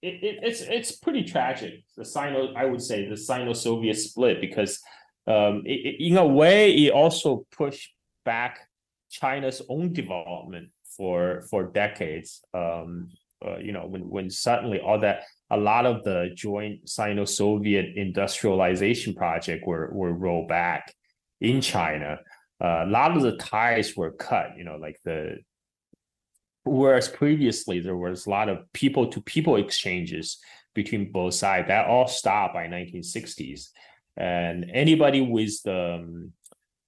[0.02, 1.84] it, it, it's it's pretty tragic.
[1.96, 4.80] The Sino, I would say, the Sino-Soviet split because,
[5.26, 7.92] um, it, in a way, it also pushed
[8.24, 8.68] back
[9.10, 12.42] China's own development for for decades.
[12.54, 13.10] Um,
[13.44, 19.14] uh, you know, when when suddenly all that, a lot of the joint Sino-Soviet industrialization
[19.14, 20.94] project were were rolled back
[21.40, 22.18] in China.
[22.60, 24.56] Uh, a lot of the ties were cut.
[24.56, 25.38] You know, like the
[26.68, 30.38] Whereas previously there was a lot of people to people exchanges
[30.74, 33.68] between both sides that all stopped by 1960s,
[34.16, 36.32] and anybody with the um,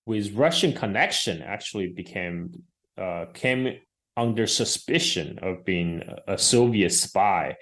[0.07, 2.62] with Russian connection actually became
[2.99, 3.79] uh, came
[4.16, 7.57] under suspicion of being a Soviet spy,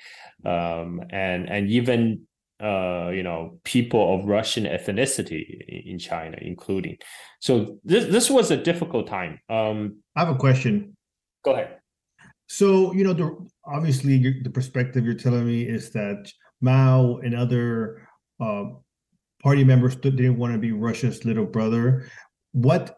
[0.44, 2.26] um, and and even
[2.62, 6.98] uh, you know people of Russian ethnicity in China, including.
[7.40, 9.40] So this this was a difficult time.
[9.48, 10.96] Um, I have a question.
[11.44, 11.77] Go ahead.
[12.48, 18.08] So you know, the, obviously, the perspective you're telling me is that Mao and other
[18.40, 18.64] uh,
[19.42, 22.10] party members didn't want to be Russia's little brother.
[22.52, 22.96] What?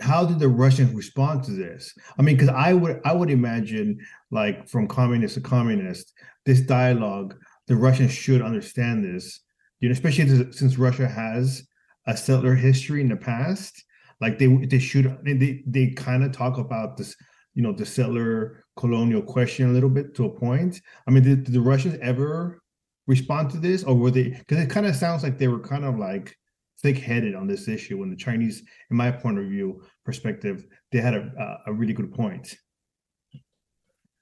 [0.00, 1.92] How did the Russians respond to this?
[2.18, 3.98] I mean, because I would I would imagine,
[4.30, 6.12] like from communist to communist,
[6.46, 9.40] this dialogue, the Russians should understand this.
[9.80, 11.66] You know, especially since Russia has
[12.06, 13.84] a settler history in the past.
[14.20, 17.16] Like they they should they they kind of talk about this
[17.54, 20.80] you know the settler colonial question a little bit to a point.
[21.06, 22.62] I mean, did, did the Russians ever
[23.06, 24.30] respond to this, or were they?
[24.30, 26.36] Because it kind of sounds like they were kind of like
[26.82, 27.98] thick-headed on this issue.
[27.98, 32.12] When the Chinese, in my point of view perspective, they had a a really good
[32.12, 32.56] point.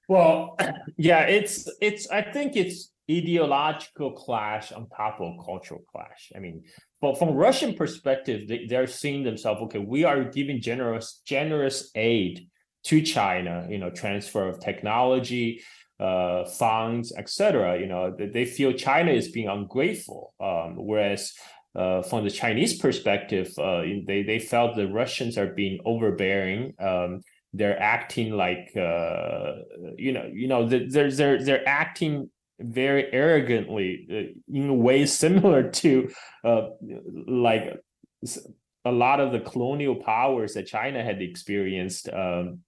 [0.07, 0.57] Well,
[0.97, 2.09] yeah, it's it's.
[2.09, 6.31] I think it's ideological clash on top of cultural clash.
[6.35, 6.63] I mean,
[7.01, 9.61] but from Russian perspective, they, they're seeing themselves.
[9.61, 12.49] Okay, we are giving generous generous aid
[12.85, 15.61] to China, you know, transfer of technology,
[15.99, 17.79] uh, funds, etc.
[17.79, 21.33] You know, they feel China is being ungrateful, um, whereas
[21.75, 26.73] uh, from the Chinese perspective, uh, they they felt the Russians are being overbearing.
[26.79, 27.21] Um,
[27.53, 29.53] they're acting like uh,
[29.97, 35.69] you know, you know, they're they're they're acting very arrogantly uh, in a way similar
[35.81, 36.09] to
[36.43, 36.69] uh,
[37.27, 37.77] like
[38.85, 42.59] a lot of the colonial powers that China had experienced um,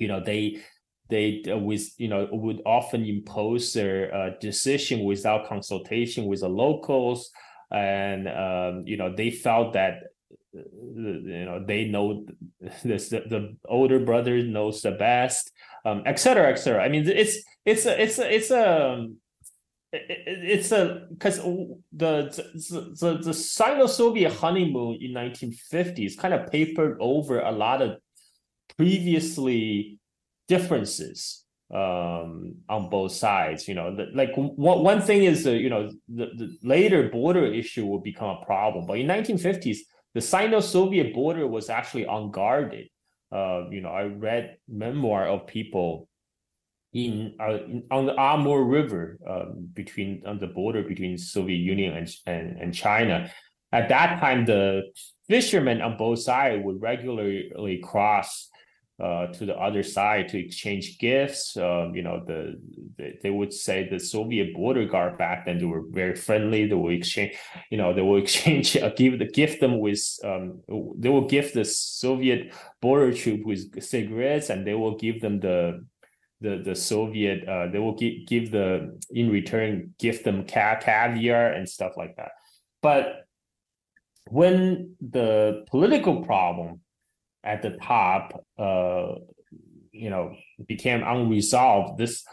[0.00, 0.60] you know they
[1.08, 6.48] they uh, with you know would often impose their uh, decision without consultation with the
[6.48, 7.30] locals.
[7.70, 10.04] And um, you know they felt that
[10.56, 10.62] uh,
[10.94, 12.26] you know they know
[12.82, 15.52] this the, the older brother knows the best
[15.84, 16.84] um etc cetera et cetera.
[16.84, 19.08] I mean it's it's a it's a it's a
[19.92, 22.28] it's a because the
[23.00, 27.98] the the Sino-Soviet honeymoon in 1950s kind of papered over a lot of
[28.78, 29.98] previously
[30.46, 33.68] differences um, on both sides.
[33.68, 37.84] You know, the, like one one thing is you know the, the later border issue
[37.86, 39.78] will become a problem, but in 1950s
[40.14, 42.88] the Sino-Soviet border was actually unguarded.
[43.30, 46.08] Uh, you know, I read memoir of people
[46.94, 51.96] in, uh, in on the Amur River um, between on the border between Soviet Union
[51.96, 53.30] and, and and China.
[53.70, 54.84] At that time, the
[55.28, 58.48] fishermen on both sides would regularly cross
[59.02, 61.56] uh, to the other side to exchange gifts.
[61.56, 62.60] Um, you know, the,
[62.96, 66.66] the, they would say the Soviet border guard back then they were very friendly.
[66.66, 67.36] They will exchange,
[67.70, 70.60] you know, they will exchange uh, give the gift them with um,
[70.96, 75.84] they will give the Soviet border troop with cigarettes, and they will give them the
[76.40, 81.52] the the Soviet uh, they will give give the in return give them ca- caviar
[81.52, 82.32] and stuff like that.
[82.82, 83.26] But
[84.30, 86.80] when the political problem
[87.44, 89.14] at the top, uh,
[89.92, 90.34] you know,
[90.66, 92.24] became unresolved, this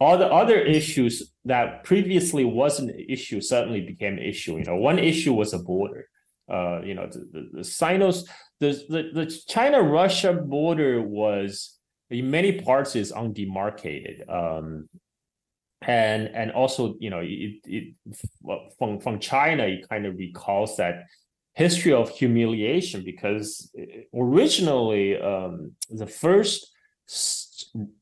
[0.00, 4.58] all the other issues that previously wasn't an issue suddenly became an issue.
[4.58, 6.08] You know, one issue was a border.
[6.52, 11.78] Uh, you know, the, the, the Sinos, the, the, the China-Russia border was
[12.10, 14.28] in many parts is undemarcated.
[14.28, 14.88] Um,
[15.82, 17.94] and and also, you know, it, it
[18.78, 21.06] from from China, it kind of recalls that
[21.54, 23.70] history of humiliation because
[24.14, 26.72] originally um, the first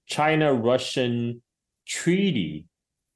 [0.06, 1.42] China-Russian
[1.86, 2.66] treaty,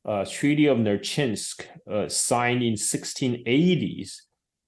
[0.05, 4.17] uh, Treaty of Nerchinsk, uh, signed in 1680s,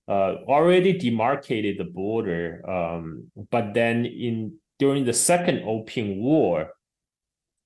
[0.09, 2.63] uh, already demarcated the border.
[2.69, 6.71] Um, but then in during the Second Opium War,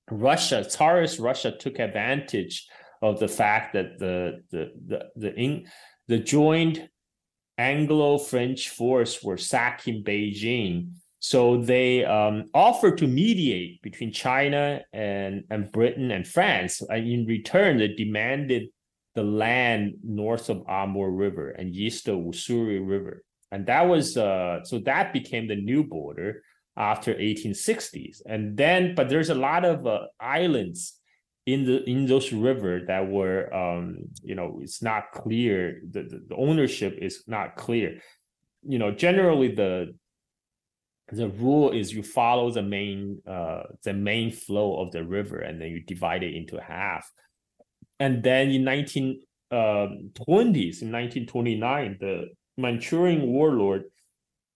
[0.09, 2.67] Russia, Tsarist Russia, took advantage
[3.01, 5.67] of the fact that the the the the, in,
[6.07, 6.89] the joined
[7.61, 10.93] Anglo-French force were sacking Beijing.
[11.19, 16.81] So they um, offered to mediate between China and, and Britain and France.
[16.81, 18.69] And in return, they demanded
[19.13, 23.23] the land north of Amur River and east of Ussuri River.
[23.51, 26.41] And that was uh, so that became the new border
[26.77, 28.21] after 1860s.
[28.25, 31.00] And then, but there's a lot of uh, islands
[31.53, 36.21] in the in those river that were um you know it's not clear the, the,
[36.29, 37.99] the ownership is not clear.
[38.63, 39.95] You know generally the
[41.11, 45.59] the rule is you follow the main uh the main flow of the river and
[45.59, 47.09] then you divide it into half.
[47.99, 49.21] And then in 1920s
[49.51, 53.83] um, in 1929 the manchurian warlord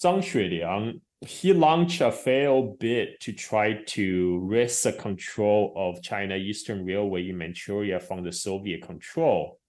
[0.01, 6.35] zhang xueliang he launched a failed bid to try to wrest the control of China
[6.35, 9.59] Eastern Railway in Manchuria from the Soviet control.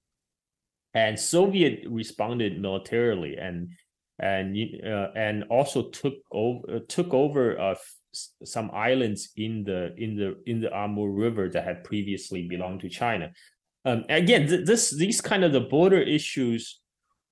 [0.95, 3.71] And Soviet responded militarily and
[4.19, 7.75] and uh, and also took over took over uh,
[8.45, 12.89] some islands in the in the in the Amur River that had previously belonged to
[12.89, 13.31] China.
[13.85, 16.81] Um, again, th- this these kind of the border issues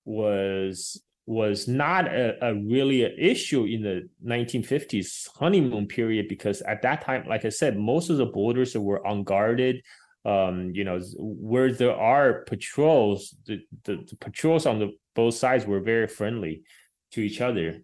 [0.04, 6.82] was was not a, a really an issue in the 1950s honeymoon period because at
[6.82, 9.82] that time, like I said, most of the borders were unguarded.
[10.26, 15.66] Um, you know, where there are patrols, the, the, the patrols on the both sides
[15.66, 16.62] were very friendly
[17.12, 17.82] to each other.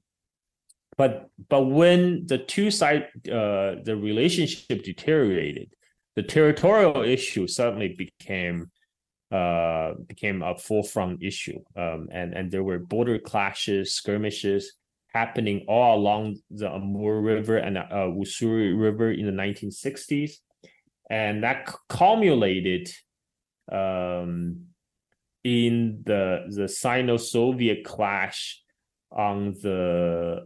[0.96, 5.74] But but when the two side uh, the relationship deteriorated,
[6.16, 8.70] the territorial issue suddenly became
[9.30, 11.58] uh, became a forefront issue.
[11.76, 14.72] Um, and, and there were border clashes, skirmishes
[15.12, 20.32] happening all along the Amur River and uh, Ussuri River in the 1960s.
[21.10, 22.92] And that culminated
[23.70, 24.66] um,
[25.42, 28.62] in the, the Sino-Soviet clash
[29.10, 30.44] on the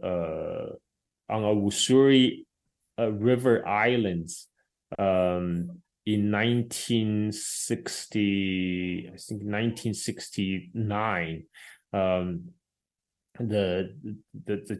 [1.29, 2.45] uh, on a Ussuri
[2.99, 4.47] uh, River Islands
[4.97, 11.43] um, in 1960 i think 1969
[11.93, 12.43] um,
[13.39, 13.95] the
[14.45, 14.75] the the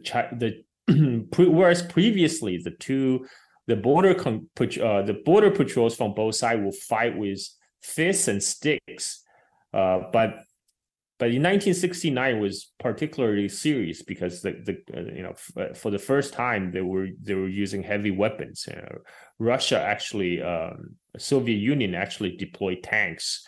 [0.86, 0.88] the
[1.36, 3.26] whereas previously the two
[3.66, 7.40] the border con, uh, the border patrols from both sides will fight with
[7.82, 9.24] fists and sticks
[9.74, 10.45] uh, but
[11.18, 15.98] but in 1969 was particularly serious because the, the uh, you know f- for the
[15.98, 18.66] first time they were they were using heavy weapons.
[18.68, 18.98] You know,
[19.38, 23.46] russia actually um, soviet union actually deployed tanks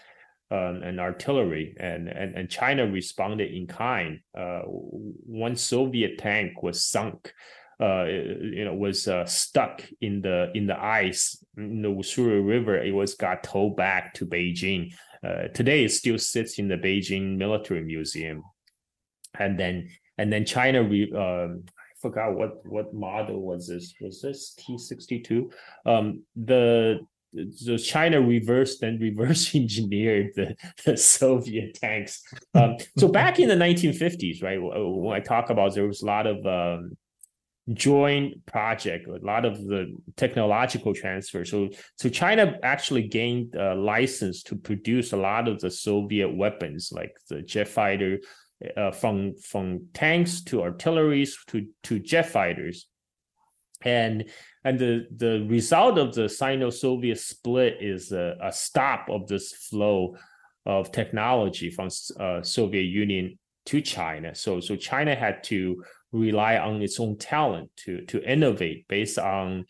[0.50, 4.20] um, and artillery and, and and china responded in kind.
[4.36, 7.32] Uh, one soviet tank was sunk
[7.80, 12.76] uh, you know, was uh, stuck in the in the ice in the Ussuri River.
[12.76, 14.94] It was got towed back to Beijing
[15.26, 18.42] uh, today it still sits in the Beijing Military Museum,
[19.38, 19.88] and then
[20.18, 23.94] and then China re, um, I forgot what what model was this.
[24.00, 25.50] Was this T sixty two
[25.86, 27.00] um, the
[27.32, 32.22] the China reversed and reverse engineered the, the Soviet tanks.
[32.54, 36.26] Um, so back in the 1950s, right, when I talk about there was a lot
[36.26, 36.96] of um,
[37.74, 41.44] joint project, a lot of the technological transfer.
[41.44, 46.90] So, so China actually gained a license to produce a lot of the Soviet weapons,
[46.92, 48.18] like the jet fighter,
[48.76, 52.88] uh, from from tanks to artilleries to to jet fighters.
[53.84, 54.24] and
[54.64, 60.16] and the the result of the Sino-Soviet split is a, a stop of this flow
[60.66, 61.88] of technology from
[62.18, 64.34] uh, Soviet Union to China.
[64.34, 65.82] So so China had to
[66.12, 69.64] rely on its own talent to to innovate based on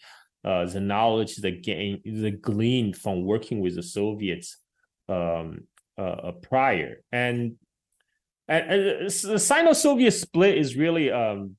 [0.45, 4.59] uh, the knowledge that gain the gleaned from working with the Soviets
[5.09, 5.61] um,
[5.99, 7.57] uh, uh prior and.
[8.51, 11.57] And, and the Sino-Soviet split is really um,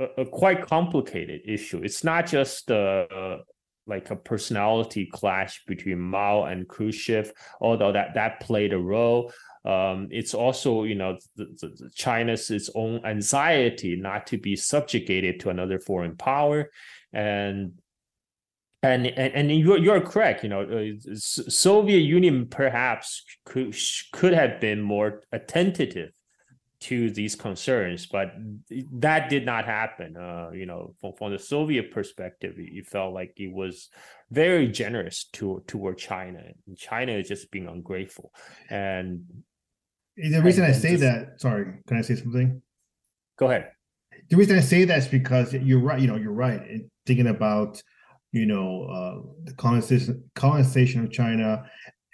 [0.00, 1.82] a, a quite complicated issue.
[1.82, 3.36] It's not just uh,
[3.86, 9.32] like a personality clash between Mao and Khrushchev, although that that played a role.
[9.66, 15.40] Um, it's also, you know, the, the, China's its own anxiety not to be subjugated
[15.40, 16.70] to another foreign power,
[17.12, 17.72] and
[18.82, 20.44] and and, and you're you're correct.
[20.44, 23.76] You know, uh, Soviet Union perhaps could
[24.12, 26.12] could have been more attentive
[26.78, 28.32] to these concerns, but
[28.92, 30.16] that did not happen.
[30.16, 33.88] Uh, you know, from, from the Soviet perspective, it felt like it was
[34.30, 36.40] very generous to toward China.
[36.66, 38.32] And China is just being ungrateful.
[38.68, 39.24] And
[40.16, 42.62] the reason I say just, that, sorry, can I say something?
[43.38, 43.70] Go ahead.
[44.30, 46.00] The reason I say that is because you're right.
[46.00, 46.80] You know, you're right.
[47.06, 47.82] Thinking about
[48.32, 51.64] you know uh, the colonization colonization of China,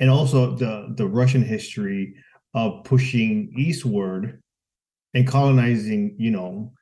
[0.00, 2.14] and also the the Russian history
[2.54, 4.42] of pushing eastward
[5.14, 6.72] and colonizing, you know,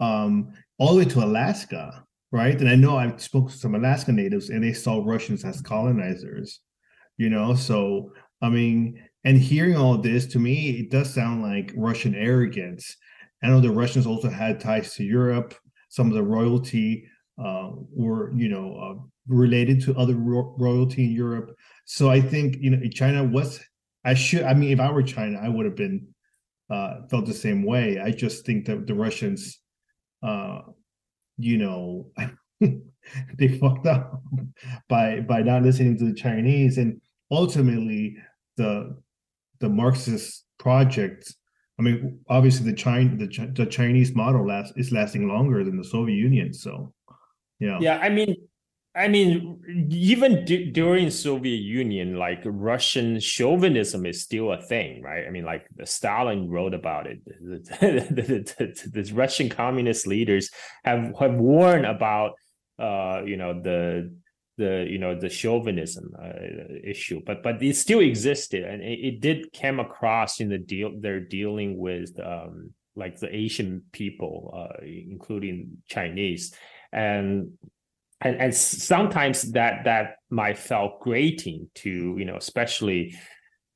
[0.00, 2.58] um, all the way to Alaska, right?
[2.58, 6.60] And I know I spoke to some Alaska natives and they saw Russians as colonizers,
[7.16, 7.54] you know.
[7.54, 12.96] So I mean, and hearing all this to me, it does sound like Russian arrogance.
[13.42, 15.54] I know the Russians also had ties to Europe.
[15.90, 17.08] Some of the royalty
[17.42, 21.54] uh, were, you know, uh, related to other ro- royalty in Europe.
[21.84, 23.60] So I think you know China was.
[24.04, 24.42] I should.
[24.44, 26.06] I mean, if I were China, I would have been
[26.70, 27.98] uh, felt the same way.
[27.98, 29.58] I just think that the Russians,
[30.22, 30.60] uh,
[31.36, 32.10] you know,
[32.60, 34.22] they fucked up
[34.88, 37.00] by by not listening to the Chinese, and
[37.30, 38.16] ultimately
[38.56, 38.96] the
[39.60, 41.34] the Marxist project.
[41.78, 45.84] I mean, obviously the China the, the Chinese model last is lasting longer than the
[45.84, 46.52] Soviet Union.
[46.52, 46.92] So,
[47.60, 47.98] yeah, yeah.
[47.98, 48.34] I mean,
[48.98, 55.24] I mean, even d- during Soviet Union, like Russian chauvinism is still a thing, right?
[55.24, 57.20] I mean, like Stalin wrote about it.
[57.26, 58.22] the, the,
[58.58, 60.50] the, the, Russian communist leaders
[60.84, 62.32] have have warned about,
[62.80, 64.12] uh, you know, the
[64.58, 66.32] the you know the chauvinism uh,
[66.84, 70.92] issue, but but it still existed, and it, it, did come across in the deal
[71.00, 76.54] they're dealing with, um, like the Asian people, uh, including Chinese,
[76.92, 77.52] and
[78.20, 83.14] and and sometimes that that might felt grating to you know especially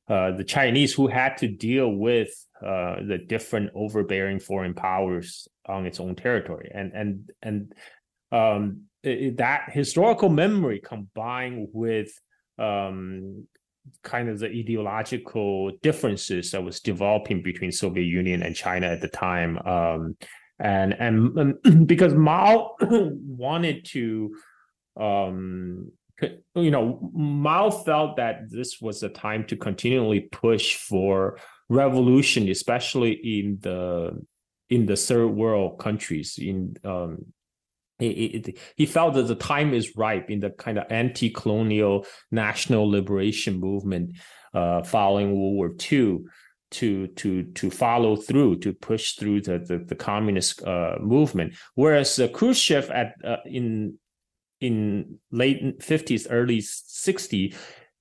[0.09, 2.29] uh, the Chinese who had to deal with
[2.61, 7.73] uh, the different overbearing foreign powers on its own territory and and and
[8.33, 12.13] um, it, that historical memory combined with
[12.59, 13.47] um,
[14.03, 19.09] kind of the ideological differences that was developing between Soviet Union and China at the
[19.09, 20.17] time um,
[20.59, 24.35] and and, and because Mao wanted to
[24.99, 25.91] um
[26.55, 31.39] you know Mao felt that this was a time to continually push for
[31.69, 34.11] revolution especially in the
[34.71, 37.25] in the third world countries in um
[37.99, 44.17] he felt that the time is ripe in the kind of anti-colonial national liberation movement
[44.55, 46.21] uh, following World War II
[46.73, 51.55] to to to follow through to push through the the, the communist uh, movement.
[51.75, 53.99] Whereas uh, Khrushchev at uh, in
[54.61, 57.55] in late 50s early 60s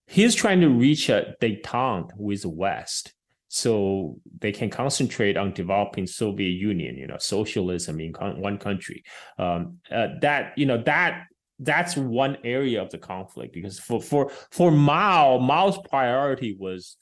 [0.06, 3.14] he's trying to reach a detente with the west
[3.54, 9.04] so they can concentrate on developing soviet union you know socialism in one country
[9.38, 11.24] um, uh, that you know that
[11.60, 16.98] that's one area of the conflict because for for for mao mao's priority was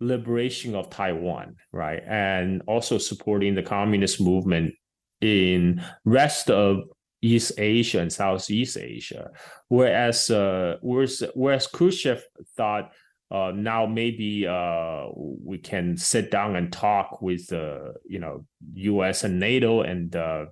[0.00, 2.02] liberation of Taiwan, right?
[2.06, 4.74] And also supporting the communist movement
[5.20, 6.84] in rest of
[7.22, 9.30] East Asia and Southeast Asia.
[9.68, 12.22] Whereas uh, whereas, whereas Khrushchev
[12.56, 12.92] thought
[13.30, 19.22] uh, now maybe uh, we can sit down and talk with uh, you know U.S.
[19.22, 20.46] and NATO and uh,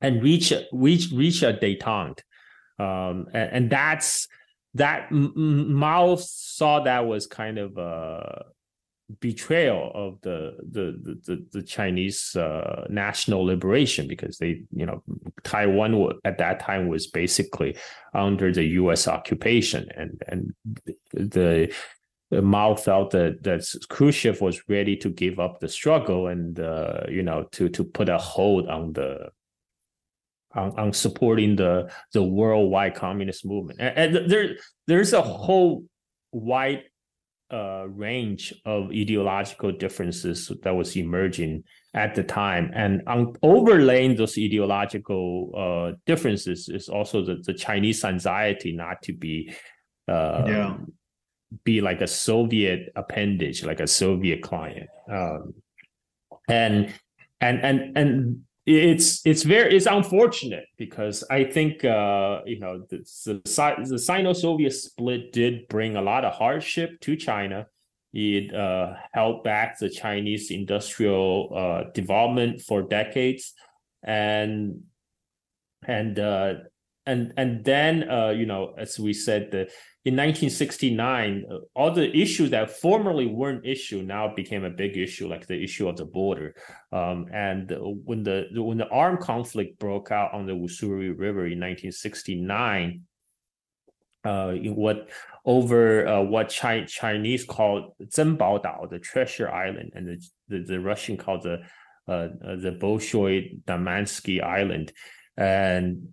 [0.00, 2.20] and reach reach reach a detente,
[2.78, 4.28] um, and, and that's
[4.74, 8.44] that Mao saw that was kind of a
[9.20, 15.02] betrayal of the the the, the Chinese uh, national liberation because they you know
[15.42, 17.76] Taiwan at that time was basically
[18.14, 19.06] under the U.S.
[19.06, 20.54] occupation and and
[21.12, 21.72] the
[22.30, 27.22] Mao felt that that Khrushchev was ready to give up the struggle and uh, you
[27.22, 29.30] know to to put a hold on the
[30.54, 33.80] on, on supporting the the worldwide communist movement.
[33.80, 35.84] And, and there there's a whole
[36.32, 36.84] wide
[37.54, 41.62] uh, range of ideological differences that was emerging
[41.94, 48.04] at the time, and on overlaying those ideological uh, differences is also the, the Chinese
[48.04, 49.54] anxiety not to be
[50.08, 50.76] uh, yeah.
[51.64, 55.54] be like a Soviet appendage, like a Soviet client, um,
[56.48, 56.92] and
[57.40, 62.98] and and and it's it's very it's unfortunate because I think uh, you know the
[63.24, 67.66] the, the Sino-Soviet split did bring a lot of hardship to China.
[68.14, 73.52] It uh, held back the Chinese industrial uh, development for decades,
[74.02, 74.84] and
[75.86, 76.54] and uh,
[77.06, 79.68] and and then uh, you know as we said the
[80.04, 85.28] in 1969, uh, all the issues that formerly weren't issue now became a big issue,
[85.28, 86.54] like the issue of the border.
[86.92, 87.72] Um, and
[88.04, 93.00] when the when the armed conflict broke out on the Ussuri River in 1969,
[94.26, 95.08] uh, what
[95.46, 100.80] over uh, what Chi- Chinese called Zhenbao Dao, the Treasure Island, and the the, the
[100.80, 101.62] Russian called the
[102.06, 104.92] uh, uh the Bolshoi Damansky Island,
[105.38, 106.08] and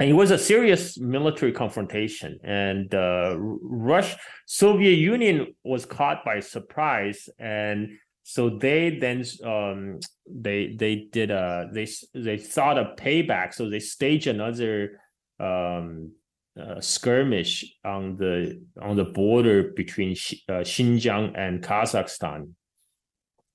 [0.00, 2.38] and it was a serious military confrontation.
[2.42, 7.28] And uh, Rush Soviet Union was caught by surprise.
[7.38, 13.52] And so they then um, they they did a they they thought of payback.
[13.52, 15.00] So they staged another
[15.38, 16.12] um,
[16.58, 20.12] uh, skirmish on the on the border between
[20.48, 22.52] uh, Xinjiang and Kazakhstan.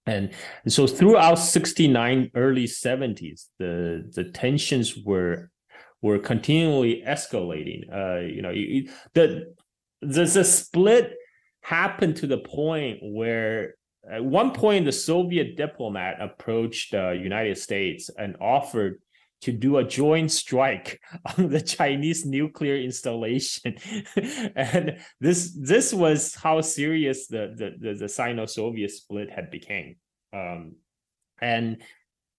[0.05, 0.29] And
[0.67, 5.49] so throughout 69 early 70s the the tensions were
[6.06, 7.82] were continually escalating.
[7.91, 9.56] Uh, you know, it, the,
[10.01, 11.16] the the split
[11.62, 13.74] happened to the point where
[14.10, 19.01] at one point the Soviet diplomat approached the United States and offered
[19.41, 21.01] to do a joint strike
[21.38, 23.76] on the Chinese nuclear installation,
[24.56, 29.95] and this this was how serious the the the, the Sino-Soviet split had became,
[30.34, 30.76] um,
[31.41, 31.82] and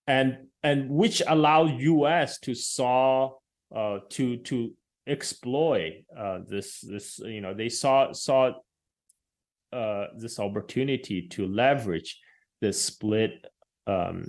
[0.06, 2.38] and and which allowed U.S.
[2.46, 3.32] to saw
[3.74, 4.72] uh, to to
[5.06, 8.52] exploit uh, this this you know they saw saw
[9.72, 12.20] uh, this opportunity to leverage
[12.60, 13.44] the split
[13.86, 14.26] um,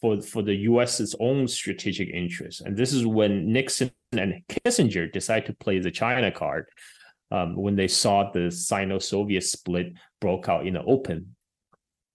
[0.00, 5.46] for for the U.S.'s own strategic interests, and this is when Nixon and Kissinger decided
[5.46, 6.66] to play the China card
[7.30, 11.36] um, when they saw the Sino-Soviet split broke out in the open.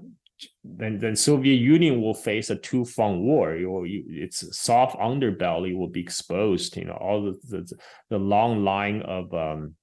[0.64, 3.56] then then Soviet Union will face a two front war.
[3.56, 6.78] You, you, its soft underbelly will be exposed.
[6.78, 7.78] You know all the the,
[8.10, 9.76] the long line of um,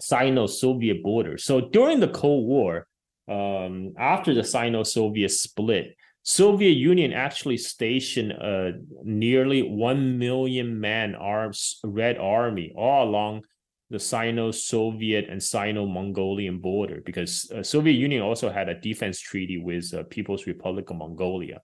[0.00, 1.44] Sino-Soviet borders.
[1.44, 2.86] So during the Cold War,
[3.28, 8.72] um, after the Sino-Soviet split, Soviet Union actually stationed a
[9.02, 13.42] nearly one million man arms Red Army all along
[13.90, 19.92] the Sino-Soviet and Sino-Mongolian border because uh, Soviet Union also had a defense treaty with
[19.92, 21.60] uh, People's Republic of Mongolia.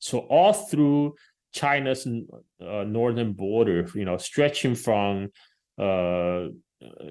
[0.00, 1.14] So all through
[1.52, 5.30] China's uh, northern border, you know, stretching from
[5.78, 6.48] uh,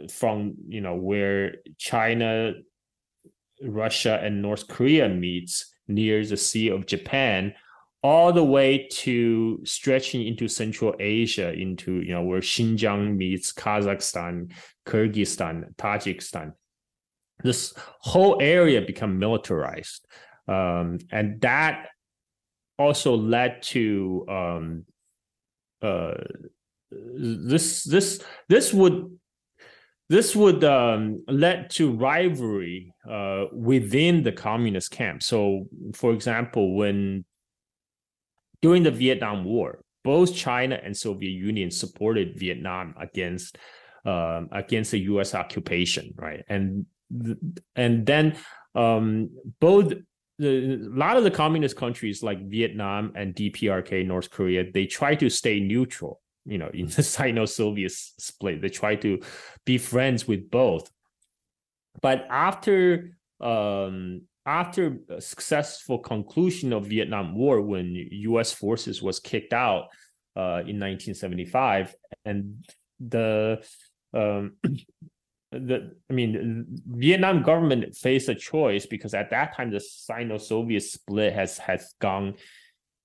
[0.10, 2.54] from you know where China,
[3.62, 7.54] Russia, and North Korea meets near the Sea of Japan,
[8.04, 14.52] all the way to stretching into Central Asia, into you know where Xinjiang meets Kazakhstan,
[14.86, 16.54] Kyrgyzstan, Tajikistan.
[17.44, 20.06] This whole area become militarized,
[20.48, 21.88] um, and that
[22.78, 24.86] also led to um,
[25.82, 26.14] uh,
[26.92, 29.18] this this this would
[30.10, 35.22] this would um, lead to rivalry uh, within the communist camp.
[35.22, 37.26] So, for example, when
[38.62, 43.58] during the Vietnam War, both China and Soviet Union supported Vietnam against
[44.06, 45.36] um, against the U.S.
[45.36, 46.44] occupation, right?
[46.48, 46.86] And
[47.76, 48.38] and then
[48.74, 49.30] um,
[49.60, 49.94] both
[50.40, 55.16] the, a lot of the communist countries like Vietnam and DPRK, North Korea, they try
[55.16, 56.22] to stay neutral.
[56.46, 59.20] You know, in the Sino-Soviet split, they try to
[59.66, 60.90] be friends with both.
[62.02, 68.54] But after um, after successful conclusion of Vietnam War, when U.S.
[68.54, 69.90] forces was kicked out
[70.38, 71.94] uh, in 1975,
[72.24, 72.66] and
[73.00, 73.62] the
[74.14, 74.54] um,
[75.52, 81.34] the I mean Vietnam government faced a choice because at that time the Sino-Soviet split
[81.34, 82.36] has has gone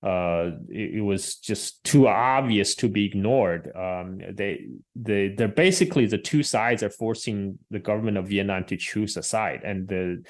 [0.03, 3.71] uh, it, it, was just too obvious to be ignored.
[3.73, 4.65] Um, they
[4.97, 9.23] they they're basically the two sides are forcing the government of Vietnam to choose a
[9.23, 10.23] side, and the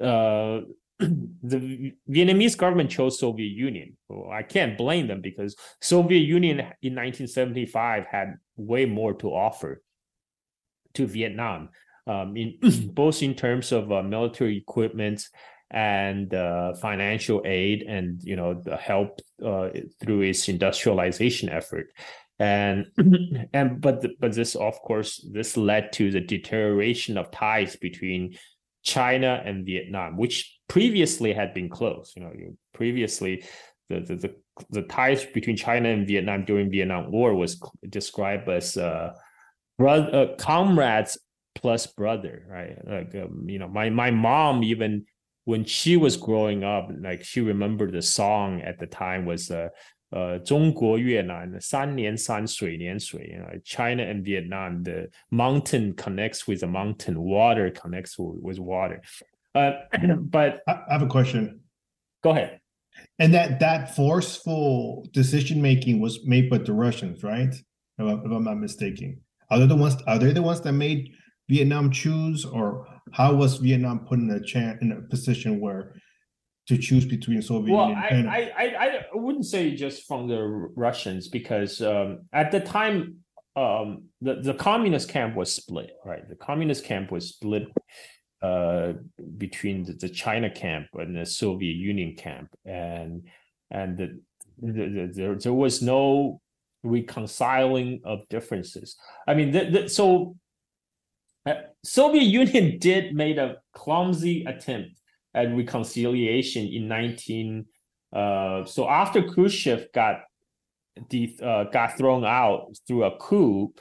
[0.00, 0.60] uh,
[0.98, 3.96] the Vietnamese government chose Soviet Union.
[4.08, 9.82] Well, I can't blame them because Soviet Union in 1975 had way more to offer
[10.94, 11.70] to Vietnam,
[12.06, 12.58] um, in
[12.92, 15.26] both in terms of uh, military equipment
[15.70, 19.70] and uh, financial aid, and you know the help uh,
[20.02, 21.86] through its industrialization effort.
[22.38, 22.86] And
[23.54, 28.36] and but the, but this of course this led to the deterioration of ties between
[28.82, 32.12] China and Vietnam, which previously had been close.
[32.16, 32.32] You know,
[32.74, 33.44] previously
[33.88, 34.34] the, the the,
[34.70, 39.12] the ties between China and Vietnam during Vietnam War was described as uh,
[39.78, 41.18] brother uh, comrades
[41.54, 45.04] plus brother right like um, you know my my mom even
[45.44, 49.68] when she was growing up like she remembered the song at the time was uh
[50.11, 58.17] uh, 中国越南三年山水连水 you know, China and Vietnam the mountain connects with the mountain water connects
[58.17, 59.01] with, with water
[59.53, 59.71] uh,
[60.31, 61.61] but I have a question
[62.21, 62.59] go ahead
[63.19, 67.53] and that that forceful decision making was made by the Russians right
[67.97, 69.97] if, if I'm not mistaken are they the ones?
[70.07, 71.13] Are they the ones that made
[71.49, 75.95] Vietnam choose, or how was Vietnam put in a chance in a position where
[76.70, 78.26] to choose between Soviet well, Union?
[78.26, 80.40] Well, I, I, I, wouldn't say just from the
[80.76, 83.16] Russians because um, at the time
[83.56, 85.90] um, the the communist camp was split.
[86.04, 87.66] Right, the communist camp was split
[88.40, 88.92] uh,
[89.36, 93.26] between the, the, China camp and the Soviet Union camp, and
[93.72, 94.20] and the,
[94.62, 96.40] the, the, there there was no
[96.84, 98.96] reconciling of differences.
[99.26, 100.36] I mean, the, the, so
[101.46, 104.99] uh, Soviet Union did made a clumsy attempt
[105.34, 107.64] at reconciliation in 19
[108.12, 110.22] uh, so after Khrushchev got
[111.08, 113.72] de- uh, got thrown out through a coup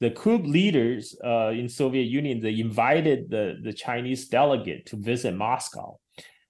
[0.00, 5.34] the coup leaders uh, in Soviet Union they invited the the Chinese delegate to visit
[5.34, 5.98] Moscow.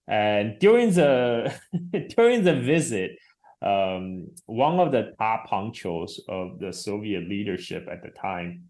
[0.09, 1.55] And during the
[2.17, 3.19] during the visit
[3.63, 8.65] um, one of the top honchos of the Soviet leadership at the time,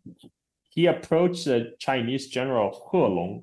[0.71, 3.43] he approached the Chinese general He Long,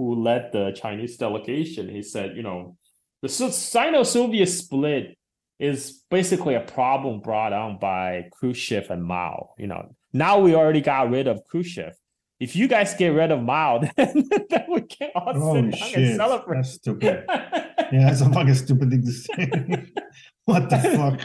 [0.00, 1.86] who led the Chinese delegation.
[1.86, 2.78] He said, you know,
[3.20, 5.18] the Sino-Soviet split
[5.58, 9.50] is basically a problem brought on by Khrushchev and Mao.
[9.58, 11.92] You know, now we already got rid of Khrushchev.
[12.40, 16.16] If you guys get rid of Mao, then, then we can all Holy sit and
[16.16, 16.56] celebrate.
[16.56, 17.24] That's stupid.
[17.28, 19.92] yeah, that's a fucking stupid thing to say.
[20.46, 21.20] what the fuck?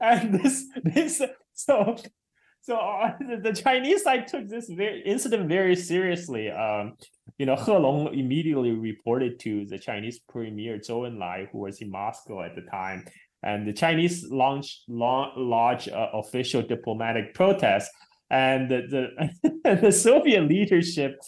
[0.00, 1.20] And this, this,
[1.52, 1.96] so,
[2.62, 6.50] so uh, the, the, Chinese side took this very, incident very seriously.
[6.50, 6.94] Um,
[7.38, 11.90] you know, He Long immediately reported to the Chinese premier Zhou Enlai, who was in
[11.90, 13.04] Moscow at the time,
[13.42, 17.90] and the Chinese launched large uh, official diplomatic protests,
[18.30, 18.80] and the
[19.62, 21.20] the, the Soviet leadership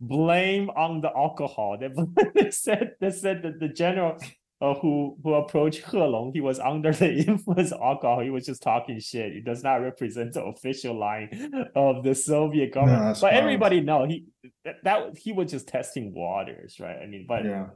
[0.00, 1.78] blame on the alcohol.
[1.78, 1.88] They,
[2.34, 4.16] they said they said that the general
[4.64, 8.20] uh, who who approached He Long, he was under the influence of alcohol.
[8.20, 9.36] He was just talking shit.
[9.36, 13.16] It does not represent the official line of the Soviet government.
[13.16, 14.26] No, but everybody know he
[14.64, 16.96] that, that, he was just testing waters, right?
[17.02, 17.66] I mean, but yeah,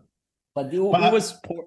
[0.55, 1.67] but it, but it was poor.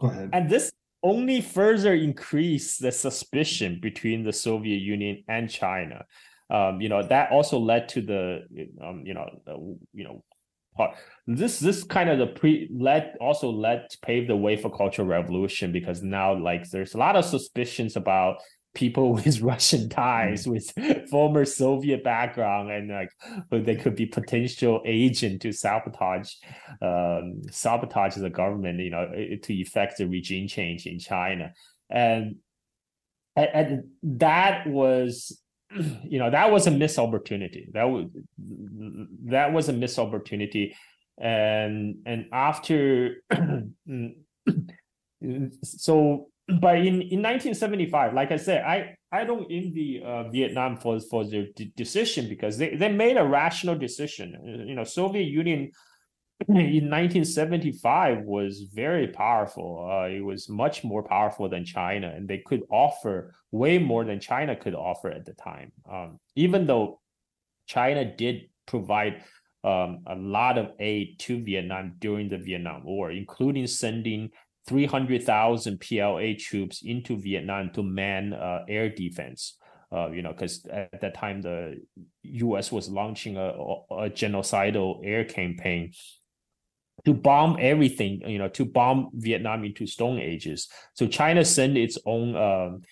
[0.00, 0.30] Go ahead.
[0.32, 0.72] And this
[1.02, 6.04] only further increased the suspicion between the Soviet Union and China
[6.48, 8.42] um, you know that also led to the
[8.82, 10.22] um, you know the, you know
[10.76, 10.96] part
[11.26, 15.08] this this kind of the pre led also led to pave the way for cultural
[15.08, 18.36] revolution because now like there's a lot of suspicions about
[18.76, 20.52] people with Russian ties, mm.
[20.52, 23.10] with former Soviet background, and like
[23.50, 26.32] they could be potential agent to sabotage,
[26.80, 29.10] um, sabotage the government, you know,
[29.42, 31.52] to effect the regime change in China,
[31.90, 32.36] and
[33.34, 35.40] and that was
[36.04, 38.06] you know that was a missed opportunity that was
[39.24, 40.74] that was a missed opportunity
[41.18, 43.22] and and after
[45.62, 51.00] so but in, in 1975, like I said, I, I don't envy uh, Vietnam for,
[51.00, 54.64] for their d- decision because they, they made a rational decision.
[54.66, 55.72] You know, Soviet Union
[56.48, 59.88] in 1975 was very powerful.
[59.90, 64.20] Uh, it was much more powerful than China, and they could offer way more than
[64.20, 65.72] China could offer at the time.
[65.90, 67.00] Um, even though
[67.66, 69.22] China did provide
[69.64, 74.30] um, a lot of aid to Vietnam during the Vietnam War, including sending
[74.68, 79.56] 300,000 PLA troops into Vietnam to man uh, air defense.
[79.92, 81.80] Uh, you know, because at that time the
[82.24, 82.72] U.S.
[82.72, 85.92] was launching a, a genocidal air campaign
[87.04, 90.68] to bomb everything, you know, to bomb Vietnam into stone ages.
[90.94, 92.82] So China sent its own, um,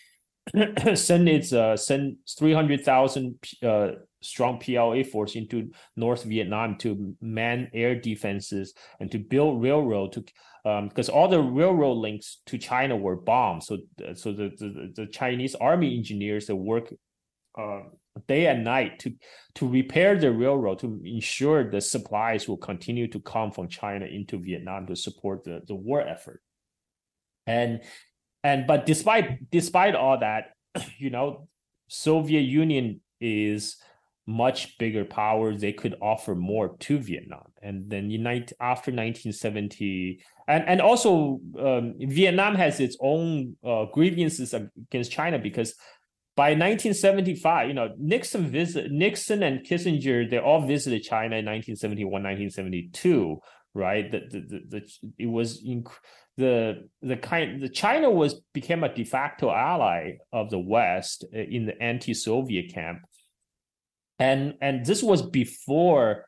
[0.94, 3.92] send its uh, send three hundred thousand uh,
[4.22, 10.24] strong PLA force into North Vietnam to man air defenses and to build railroad to
[10.64, 13.62] because um, all the railroad links to China were bombed.
[13.62, 13.78] So,
[14.14, 16.90] so the, the, the Chinese army engineers that work
[17.58, 17.80] uh,
[18.20, 19.12] day and night to
[19.54, 24.38] to repair the railroad to ensure the supplies will continue to come from China into
[24.38, 26.40] Vietnam to support the, the war effort.
[27.46, 27.82] And
[28.42, 30.52] and but despite despite all that,
[30.98, 31.48] you know,
[31.88, 33.76] Soviet Union is
[34.26, 35.54] much bigger power.
[35.54, 37.52] They could offer more to Vietnam.
[37.62, 44.54] And then unite after 1970 and and also um, Vietnam has its own uh, grievances
[44.54, 45.74] against China because
[46.36, 52.10] by 1975, you know Nixon visit Nixon and Kissinger they all visited China in 1971,
[52.10, 53.38] 1972,
[53.74, 54.10] right?
[54.10, 55.84] The the, the, the it was in,
[56.36, 61.38] the the kind the China was became a de facto ally of the West uh,
[61.38, 63.02] in the anti-Soviet camp,
[64.18, 66.24] and and this was before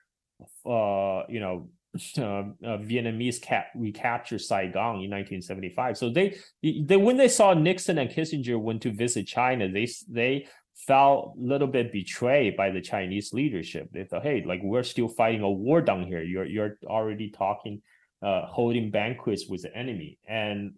[0.65, 1.71] uh you know
[2.19, 2.23] uh,
[2.65, 5.99] uh, Vietnamese cap recaptured Saigon in 1975.
[5.99, 10.47] So they, they when they saw Nixon and Kissinger went to visit China, they they
[10.77, 13.89] felt a little bit betrayed by the Chinese leadership.
[13.93, 16.23] They thought, hey, like we're still fighting a war down here.
[16.23, 17.83] You're you're already talking,
[18.23, 20.75] uh, holding banquets with the enemy, and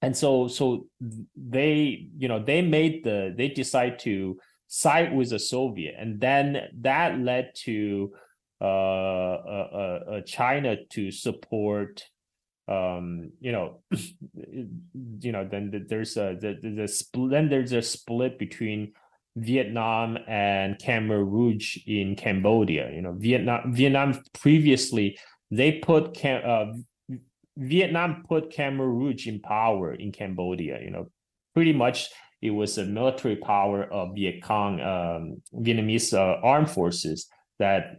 [0.00, 0.86] and so so
[1.36, 6.68] they you know they made the they decide to side with the Soviet, and then
[6.80, 8.12] that led to
[10.26, 12.04] China to support
[12.68, 17.82] um you know you know then there's a the, the, the split then there's a
[17.82, 18.92] split between
[19.36, 22.90] Vietnam and Khmer Rouge in Cambodia.
[22.92, 25.18] You know Vietnam Vietnam previously
[25.50, 27.16] they put Cam, uh,
[27.56, 30.80] Vietnam put Khmer Rouge in power in Cambodia.
[30.82, 31.10] You know
[31.54, 32.10] pretty much
[32.42, 37.96] it was a military power of Viet Cong um, Vietnamese uh, armed forces that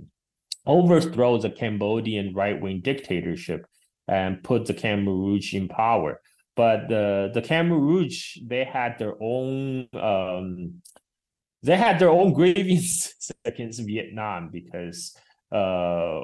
[0.65, 3.65] overthrow the Cambodian right wing dictatorship
[4.07, 6.19] and put the Khmer Rouge in power.
[6.55, 10.81] But the the Khmer Rouge they had their own um,
[11.63, 15.15] they had their own grievances against Vietnam because
[15.51, 16.21] uh,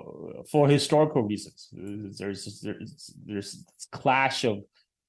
[0.51, 4.59] for historical reasons there's there's there's clash of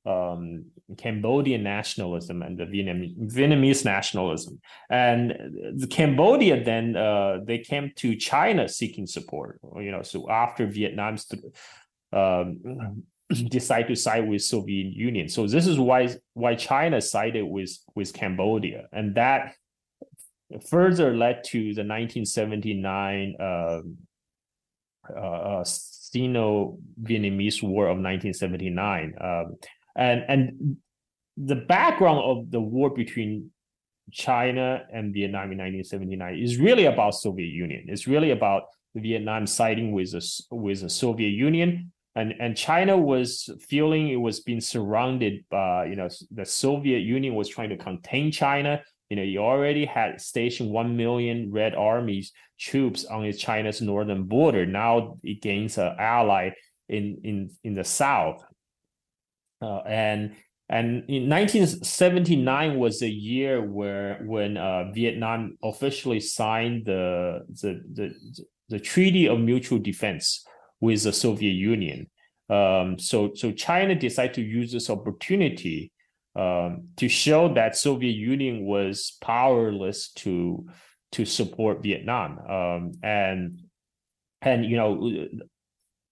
[0.07, 0.65] um,
[0.97, 4.61] Cambodian nationalism and the Vietnamese, Vietnamese nationalism.
[4.89, 5.31] And
[5.77, 9.61] the Cambodia then uh, they came to China seeking support.
[9.77, 11.27] You know, so after Vietnam's
[12.13, 13.05] um,
[13.49, 15.29] decide to side with Soviet Union.
[15.29, 19.55] So this is why why China sided with with Cambodia, and that
[20.69, 23.99] further led to the 1979 um,
[25.17, 29.15] uh, uh, Sino-Vietnamese War of 1979.
[29.21, 29.57] Um,
[29.97, 30.77] and and
[31.37, 33.51] the background of the war between
[34.13, 37.87] China and Vietnam in 1979 is really about Soviet Union.
[37.89, 38.65] It's really about
[38.95, 44.41] Vietnam siding with the with the Soviet Union, and and China was feeling it was
[44.41, 48.83] being surrounded by you know the Soviet Union was trying to contain China.
[49.09, 54.67] You know, you already had stationed one million Red Army's troops on China's northern border.
[54.67, 56.51] Now it gains an ally
[56.89, 58.43] in in in the south,
[59.61, 60.37] uh, and
[60.69, 68.15] and in 1979 was the year where when uh, Vietnam officially signed the, the the
[68.69, 70.47] the Treaty of Mutual Defense
[70.81, 72.09] with the Soviet Union.
[72.49, 75.93] Um, so so China decided to use this opportunity
[76.37, 80.67] um, to show that Soviet Union was powerless to
[81.13, 82.39] to support Vietnam.
[82.49, 83.61] Um, and
[84.41, 85.27] and you know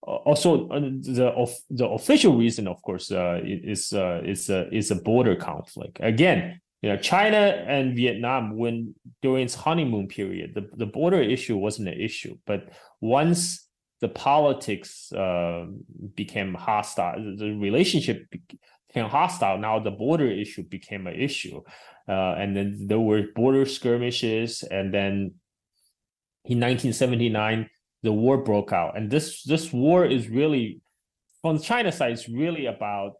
[0.09, 4.97] also uh, the the official reason, of course, uh, is uh, is a is a
[4.97, 5.99] border conflict.
[6.01, 7.37] Again, you know, China
[7.67, 12.39] and Vietnam, when during its honeymoon period, the, the border issue wasn't an issue.
[12.47, 13.67] But once
[14.01, 15.67] the politics uh,
[16.15, 21.61] became hostile, the relationship became hostile, now the border issue became an issue.
[22.09, 25.35] Uh, and then there were border skirmishes, and then
[26.45, 27.69] in 1979
[28.03, 30.81] the war broke out, and this this war is really
[31.43, 33.15] from China side, it's really about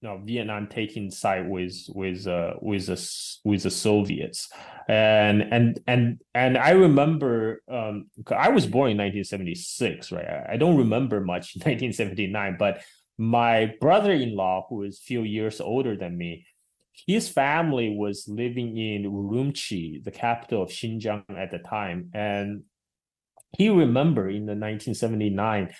[0.00, 4.48] you know Vietnam taking side with with uh, with the with the Soviets,
[4.88, 10.44] and and and and I remember um, I was born in 1976, right?
[10.48, 12.82] I don't remember much in 1979, but
[13.18, 16.44] my brother-in-law, who is a few years older than me,
[17.06, 22.64] his family was living in Urumqi, the capital of Xinjiang at the time, and
[23.56, 25.70] he remember in the 1979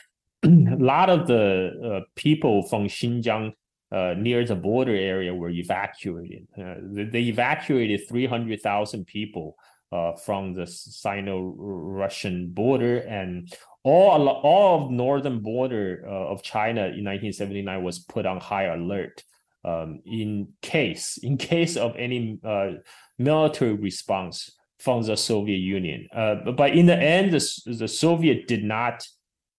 [0.45, 0.49] a
[0.79, 3.53] lot of the uh, people from Xinjiang
[3.93, 6.47] uh, near the border area were evacuated.
[6.59, 9.57] Uh, they, evacuated 300,000 people
[9.93, 13.53] uh, from the Sino-Russian border, and
[13.85, 19.23] all all of northern border uh, of China in 1979 was put on high alert
[19.65, 22.73] um, in case in case of any uh,
[23.19, 26.09] military response from the Soviet Union.
[26.13, 29.07] but, but in the end, the, the Soviet did not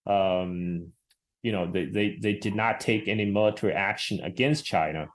[0.05, 0.91] um,
[1.43, 5.07] you know, they, they, they did not take any military action against China.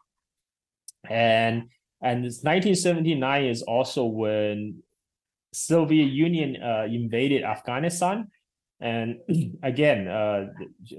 [1.09, 1.69] And
[2.01, 4.83] and 1979 is also when
[5.53, 8.29] Soviet Union uh, invaded Afghanistan.
[8.81, 9.19] And
[9.63, 10.47] again, uh,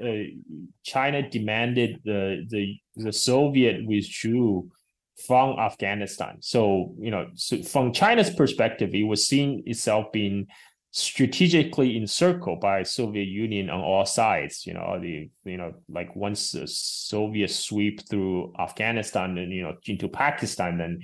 [0.02, 0.24] uh,
[0.84, 4.70] China demanded the, the the Soviet withdrew
[5.28, 6.38] from Afghanistan.
[6.42, 10.48] So you know, so from China's perspective, it was seeing itself being
[10.92, 14.66] strategically encircled by Soviet Union on all sides.
[14.66, 19.76] You know, the you know like once the Soviet sweep through Afghanistan and you know
[19.86, 21.02] into Pakistan, then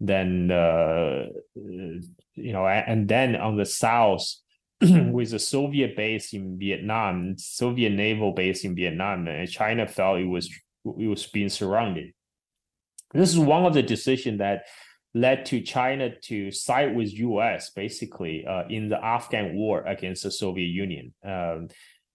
[0.00, 4.28] then uh, you know and then on the south
[4.80, 10.26] with the Soviet base in Vietnam, Soviet naval base in Vietnam, and China felt it
[10.26, 10.48] was
[10.98, 12.12] it was being surrounded.
[13.12, 14.64] This is one of the decisions that
[15.14, 17.70] led to China to side with U.S.
[17.70, 21.14] basically uh, in the Afghan war against the Soviet Union.
[21.24, 21.68] Um,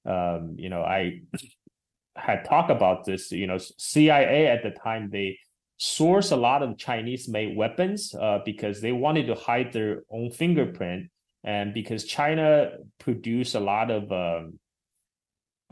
[0.05, 1.21] um, you know, I
[2.15, 3.31] had talked about this.
[3.31, 5.39] You know, CIA at the time they
[5.79, 11.09] sourced a lot of Chinese-made weapons uh, because they wanted to hide their own fingerprint,
[11.43, 14.59] and because China produced a lot of um,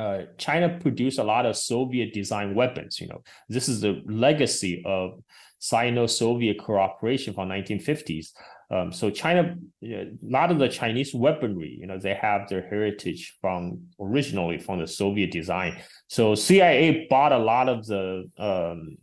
[0.02, 2.99] uh, China produced a lot of Soviet design weapons.
[2.99, 5.22] You know, this is the legacy of
[5.60, 8.30] Sino-Soviet cooperation from 1950s.
[8.72, 13.38] Um, so China, a lot of the Chinese weaponry, you know, they have their heritage
[13.41, 15.78] from originally from the Soviet design.
[16.08, 18.97] So CIA bought a lot of the um,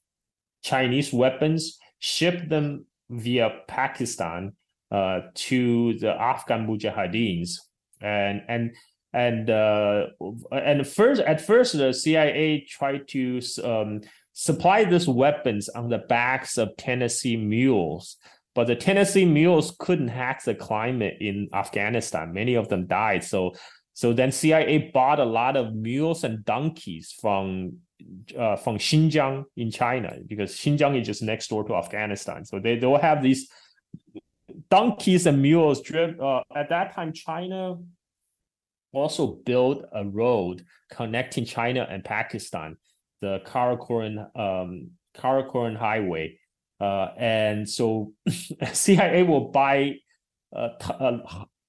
[0.64, 4.52] Chinese weapons, shipped them via Pakistan
[4.90, 7.50] uh, to the Afghan Mujahideens,
[8.00, 8.74] and and
[9.12, 10.06] and uh,
[10.52, 14.02] and first at first the CIA tried to um,
[14.32, 18.16] supply these weapons on the backs of Tennessee mules.
[18.54, 22.32] But the Tennessee mules couldn't hack the climate in Afghanistan.
[22.32, 23.22] Many of them died.
[23.22, 23.54] So,
[23.94, 27.78] so then CIA bought a lot of mules and donkeys from
[28.36, 32.44] uh, from Xinjiang in China because Xinjiang is just next door to Afghanistan.
[32.44, 33.48] So they they'll have these
[34.70, 35.80] donkeys and mules.
[35.90, 37.76] Uh, at that time, China
[38.92, 42.76] also built a road connecting China and Pakistan
[43.20, 46.38] the Karakoram um, Highway,
[46.80, 48.12] uh, and so
[48.72, 49.96] CIA will buy
[50.54, 51.18] uh, t- uh,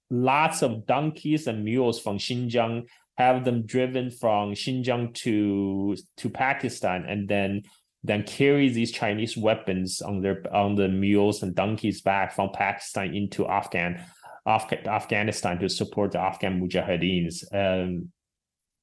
[0.10, 2.86] lots of donkeys and mules from Xinjiang,
[3.18, 7.64] have them driven from Xinjiang to to Pakistan, and then
[8.04, 13.16] then carry these Chinese weapons on their on the mules and donkeys back from Pakistan
[13.16, 14.06] into Afghan.
[14.46, 17.44] Af- Afghanistan to support the Afghan Mujahideens.
[17.54, 18.12] Um,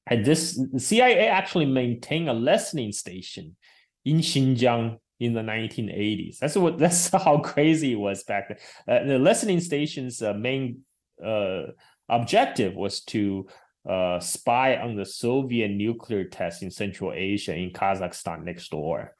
[0.06, 3.56] and this CIA actually maintained a listening station
[4.04, 6.38] in Xinjiang in the 1980s.
[6.38, 8.58] That's what that's how crazy it was back then.
[8.88, 10.82] Uh, the listening station's uh, main
[11.24, 11.64] uh,
[12.08, 13.46] objective was to
[13.88, 19.14] uh, spy on the Soviet nuclear tests in Central Asia in Kazakhstan next door,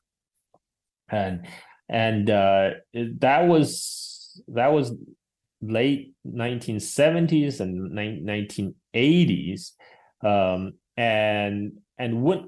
[1.09, 1.47] and
[1.89, 4.93] and uh, that was that was
[5.71, 9.73] late 1970s and 1980s
[10.25, 12.45] um, and and what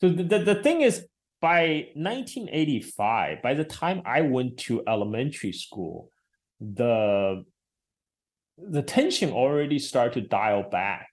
[0.00, 1.06] so the, the, the thing is
[1.40, 6.08] by 1985 by the time i went to elementary school
[6.60, 7.44] the
[8.58, 11.08] the tension already started to dial back.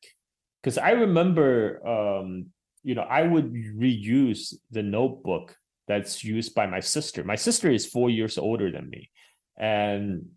[0.61, 2.47] Because i remember um
[2.83, 5.55] you know i would reuse the notebook
[5.87, 7.23] that's used by my sister.
[7.23, 9.09] My sister is four years older than me.
[9.57, 10.27] And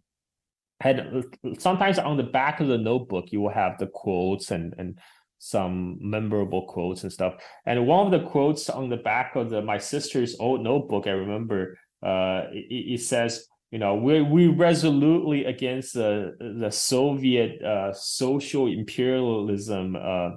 [0.82, 1.24] had
[1.58, 4.98] sometimes on the back of the notebook you will have the quotes and and
[5.44, 7.34] some memorable quotes and stuff.
[7.66, 11.10] And one of the quotes on the back of the my sister's old notebook, I
[11.10, 17.92] remember, uh, it, it says, you know, we we resolutely against the the Soviet uh,
[17.92, 20.30] social imperialism, uh,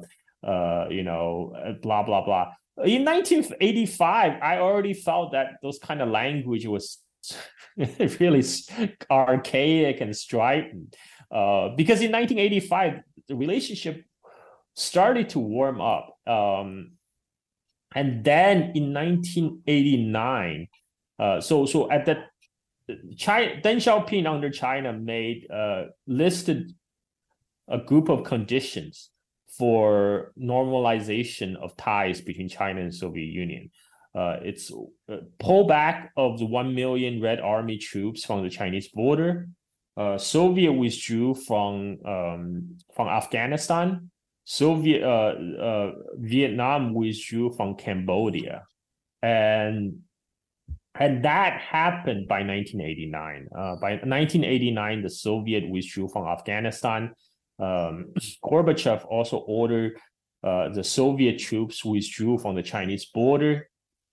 [0.43, 2.45] uh, you know, blah blah blah.
[2.83, 6.97] In 1985, I already felt that those kind of language was
[8.19, 8.43] really
[9.09, 10.95] archaic and strident.
[11.31, 14.05] Uh, because in 1985, the relationship
[14.75, 16.17] started to warm up.
[16.27, 16.91] Um,
[17.93, 20.67] and then in 1989,
[21.17, 22.27] uh, so so at that,
[23.17, 26.73] China, Deng Xiaoping under China made uh, listed
[27.67, 29.09] a group of conditions
[29.57, 33.71] for normalization of ties between China and Soviet Union.
[34.15, 34.71] Uh, it's
[35.11, 39.49] uh, pullback of the 1 million Red Army troops from the Chinese border.
[39.97, 44.09] Uh, Soviet withdrew from um, from Afghanistan
[44.45, 48.63] Soviet uh, uh, Vietnam withdrew from Cambodia,
[49.23, 49.97] and
[50.93, 53.47] and that happened by 1989.
[53.51, 57.11] Uh, by 1989, the Soviet withdrew from Afghanistan.
[57.59, 58.13] Um,
[58.45, 59.97] Gorbachev also ordered
[60.43, 63.67] uh, the Soviet troops withdrew from the Chinese border,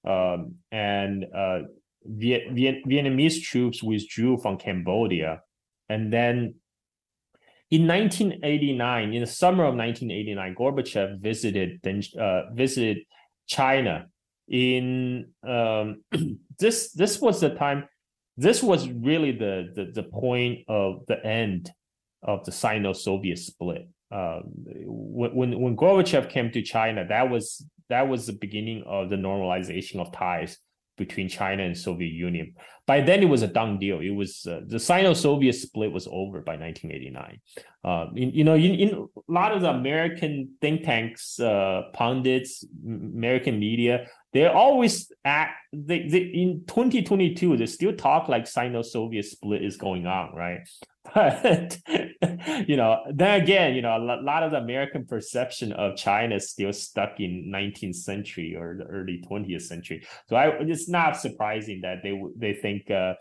[0.04, 1.60] um, and uh,
[2.04, 5.42] Viet, Viet, Vietnamese troops withdrew from Cambodia,
[5.88, 6.54] and then
[7.72, 11.80] in 1989, in the summer of 1989, Gorbachev visited
[12.18, 12.98] uh, visited
[13.46, 14.08] China.
[14.48, 16.02] In um,
[16.58, 17.88] this this was the time.
[18.36, 21.70] This was really the, the the point of the end
[22.22, 23.88] of the Sino-Soviet split.
[24.10, 24.42] Um,
[24.86, 30.00] when when Gorbachev came to China, that was that was the beginning of the normalization
[30.00, 30.58] of ties
[30.96, 32.54] between China and Soviet Union.
[32.86, 34.00] By then, it was a done deal.
[34.00, 37.40] It was uh, the Sino-Soviet split was over by 1989.
[37.84, 43.58] Uh, you know, in, in, a lot of the American think tanks, uh, pundits, American
[43.58, 45.56] media, they always act.
[45.72, 50.60] They, they in 2022 they still talk like Sino-Soviet split is going on, right?
[51.14, 51.78] But
[52.66, 56.50] you know, then again, you know, a lot of the American perception of China is
[56.50, 60.06] still stuck in 19th century or the early 20th century.
[60.28, 63.14] So I, it's not surprising that they they think uh,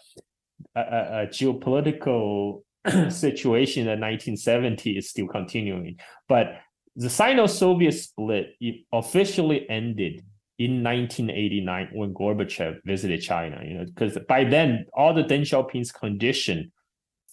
[0.76, 2.62] a, a geopolitical
[3.09, 5.97] situation in 1970 is still continuing.
[6.30, 6.59] But
[6.95, 8.55] the Sino-Soviet split
[8.93, 10.24] officially ended
[10.66, 13.62] in 1989 when Gorbachev visited China.
[13.64, 16.72] You know, because by then all the Deng Xiaoping's condition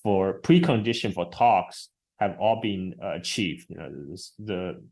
[0.03, 3.67] for precondition for talks have all been uh, achieved.
[3.69, 3.91] You know,
[4.39, 4.83] the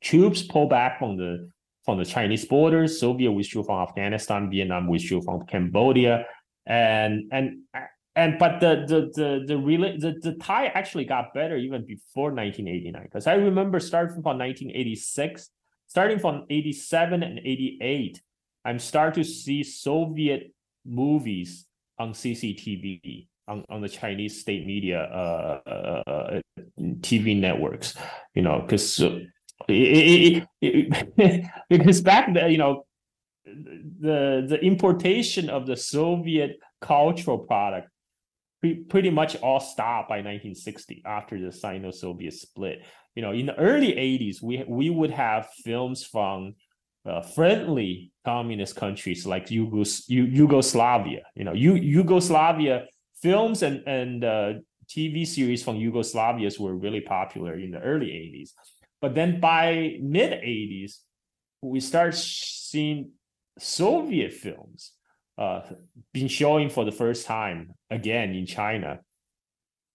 [0.00, 1.50] troops pull back from the
[1.84, 6.24] from the Chinese borders, Soviet withdrew from Afghanistan, Vietnam withdrew from Cambodia,
[6.66, 7.58] and and
[8.16, 9.56] and but the the the
[9.98, 15.50] the, the tie actually got better even before 1989 because I remember starting from 1986,
[15.94, 18.20] starting from 87 and 88,
[18.64, 20.52] I'm starting to see Soviet
[20.84, 21.66] movies
[22.00, 26.40] on CCTV on, on the Chinese state media uh, uh, uh
[26.98, 27.94] TV networks,
[28.34, 29.00] you know, because
[29.68, 30.48] it,
[31.70, 32.86] because back then, you know,
[33.44, 37.88] the the importation of the Soviet cultural product
[38.72, 42.86] pretty much all stopped by 1960 after the Sino-Soviet split.
[43.14, 46.54] You know, in the early 80s, we we would have films from
[47.04, 51.22] uh, friendly communist countries like Yugos- Yugoslavia.
[51.34, 52.86] You know, Yugoslavia
[53.20, 54.52] films and and uh,
[54.88, 58.50] TV series from Yugoslavia were really popular in the early 80s.
[59.00, 61.00] But then by mid 80s,
[61.60, 63.12] we start seeing
[63.58, 64.92] Soviet films
[65.38, 65.62] uh,
[66.12, 69.00] being showing for the first time again in China.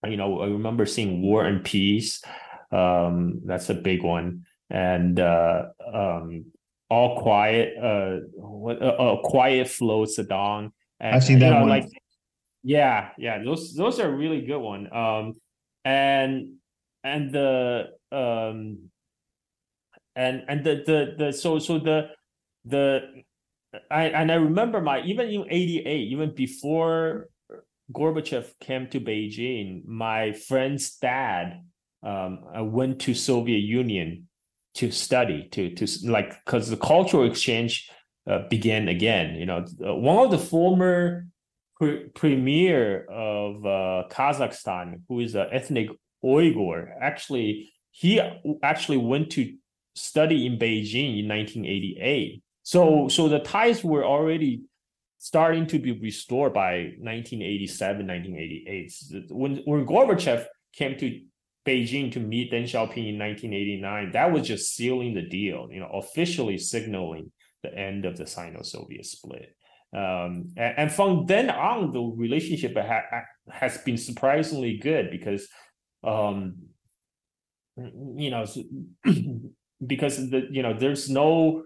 [0.05, 2.23] You know, I remember seeing War and Peace.
[2.71, 4.45] Um, that's a big one.
[4.69, 6.45] And uh, um,
[6.89, 10.71] All Quiet, uh, what, uh, uh Quiet the Dawn.
[10.99, 11.69] And, I've seen that know, one.
[11.69, 11.89] Like,
[12.63, 14.93] yeah, yeah, those those are really good one.
[14.93, 15.35] Um,
[15.85, 16.55] and
[17.03, 18.89] and the um,
[20.15, 22.09] and and the the the so so the
[22.65, 23.23] the
[23.91, 27.29] I and I remember my even in '88, even before
[27.93, 31.61] Gorbachev came to Beijing, my friend's dad
[32.03, 34.27] um, I went to Soviet Union
[34.75, 37.89] to study to to like because the cultural exchange
[38.29, 39.35] uh, began again.
[39.35, 41.27] You know, one of the former
[41.77, 45.89] pre- premier of uh, Kazakhstan, who is an ethnic
[46.23, 48.21] Uyghur, actually he
[48.63, 49.55] actually went to
[49.95, 52.43] study in Beijing in 1988.
[52.69, 54.61] So so the ties were already
[55.17, 58.93] starting to be restored by 1987, 1988.
[59.31, 61.19] When when Gorbachev came to
[61.65, 65.89] Beijing to meet Deng Xiaoping in 1989, that was just sealing the deal, you know,
[65.93, 67.31] officially signaling
[67.63, 69.55] the end of the Sino-Soviet split.
[69.91, 75.47] Um, and, and, from then on, the relationship ha- has been surprisingly good because,
[76.03, 76.69] um,
[77.75, 78.45] you know,
[79.87, 81.63] because the you know there's no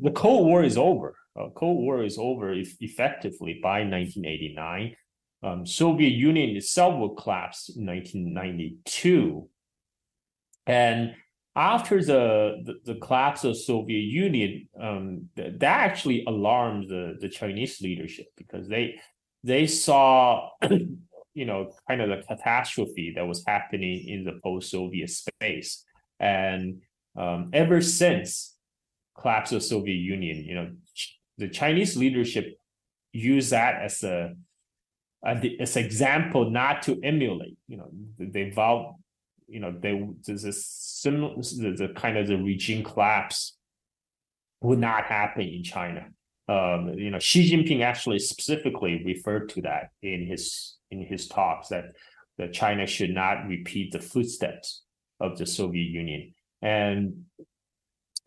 [0.00, 1.16] the Cold War is over.
[1.38, 4.96] Uh, Cold War is over effectively by 1989.
[5.42, 9.48] Um, Soviet Union itself will collapse in 1992,
[10.66, 11.14] and
[11.56, 17.28] after the, the, the collapse of Soviet Union, um, th- that actually alarmed the, the
[17.28, 19.00] Chinese leadership because they
[19.42, 20.50] they saw,
[21.34, 25.84] you know, kind of the catastrophe that was happening in the post-Soviet space,
[26.18, 26.82] and
[27.16, 28.56] um, ever since
[29.20, 30.70] collapse of Soviet Union, you know,
[31.38, 32.56] the Chinese leadership
[33.12, 34.34] use that as a,
[35.24, 37.56] as an example not to emulate.
[37.68, 38.96] You know, they vow,
[39.48, 43.56] you know, they there's a similar the, the kind of the regime collapse
[44.60, 46.06] would not happen in China.
[46.48, 51.68] Um, you know, Xi Jinping actually specifically referred to that in his in his talks
[51.68, 51.92] that
[52.38, 54.82] that China should not repeat the footsteps
[55.20, 56.32] of the Soviet Union
[56.62, 57.24] and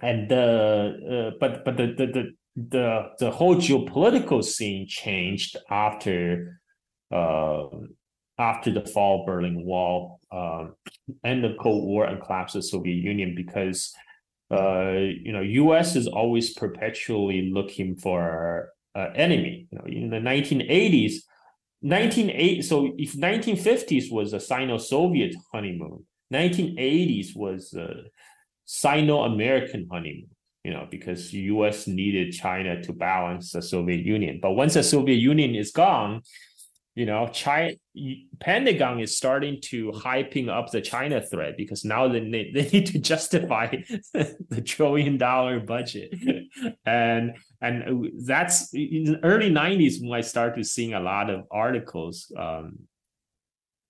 [0.02, 6.62] and the uh, but but the, the the the the whole geopolitical scene changed after
[7.12, 7.66] uh,
[8.40, 10.66] after the fall of Berlin Wall, uh,
[11.24, 13.94] end of Cold War, and collapse of the Soviet Union because
[14.52, 15.96] uh, you know U.S.
[15.96, 19.68] is always perpetually looking for an enemy.
[19.72, 21.22] You know, in the 1980s,
[21.82, 28.04] 1980 so if 1950s was a Sino-Soviet honeymoon, 1980s was a
[28.66, 30.30] Sino-American honeymoon,
[30.64, 31.88] you know, because U.S.
[31.88, 34.40] needed China to balance the Soviet Union.
[34.42, 36.22] But once the Soviet Union is gone,
[36.96, 37.74] you know, China
[38.40, 42.86] Pentagon is starting to hyping up the China threat because now they need, they need
[42.88, 43.76] to justify
[44.14, 46.14] the trillion dollar budget,
[46.86, 52.32] and and that's in the early '90s when I started seeing a lot of articles
[52.38, 52.80] um,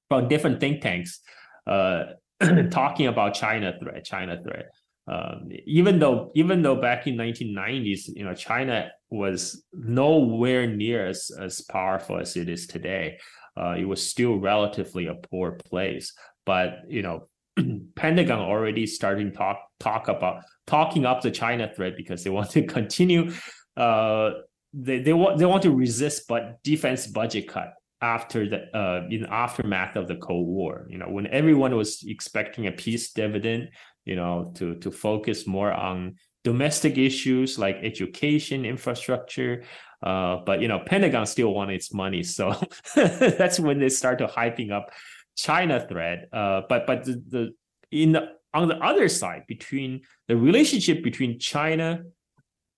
[0.08, 1.20] from different think tanks.
[1.68, 2.06] Uh,
[2.72, 4.70] talking about China threat, China threat.
[5.06, 11.30] Um, even though even though back in 1990s, you know, China was nowhere near as,
[11.38, 13.20] as powerful as it is today.
[13.56, 16.14] Uh, it was still relatively a poor place.
[16.46, 17.28] But you know,
[17.96, 22.64] Pentagon already starting talk talk about talking up the China threat because they want to
[22.66, 23.34] continue.
[23.76, 24.32] Uh,
[24.74, 27.74] they they want they want to resist but defense budget cut
[28.04, 30.86] after the uh, in aftermath of the Cold War.
[30.90, 33.70] You know, when everyone was expecting a peace dividend,
[34.04, 39.64] you know, to to focus more on domestic issues like education, infrastructure.
[40.04, 42.54] Uh, but you know, Pentagon still wanted its money, so
[42.96, 44.92] that's when they start to hyping up
[45.38, 46.28] China threat.
[46.34, 47.54] Uh, but but the, the
[47.92, 48.24] in the
[48.54, 52.04] on the other side, between the relationship between China,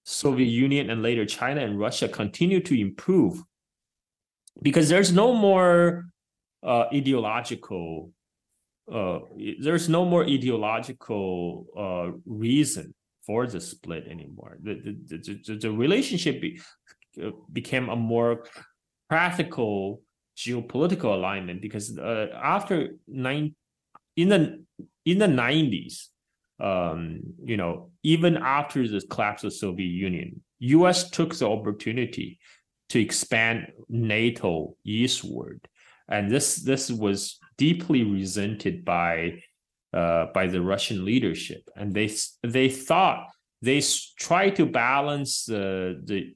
[0.03, 3.41] Soviet Union, and later China and Russia continue to improve
[4.61, 6.05] because there's no more
[6.63, 8.11] uh, ideological
[8.91, 9.19] uh,
[9.59, 12.93] there's no more ideological uh, reason
[13.25, 14.57] for the split anymore.
[14.61, 16.61] The the, the, the relationship be,
[17.21, 18.45] uh, became a more
[19.09, 20.01] practical
[20.37, 23.55] geopolitical alignment because uh, after nine
[24.15, 24.63] in the
[25.05, 26.07] in the 90s
[26.59, 32.37] um, you know even after the collapse of soviet union us took the opportunity
[32.95, 35.67] to expand NATO eastward,
[36.07, 39.41] and this this was deeply resented by
[39.93, 42.09] uh, by the Russian leadership, and they
[42.41, 43.27] they thought
[43.61, 43.83] they
[44.17, 46.33] tried to balance the the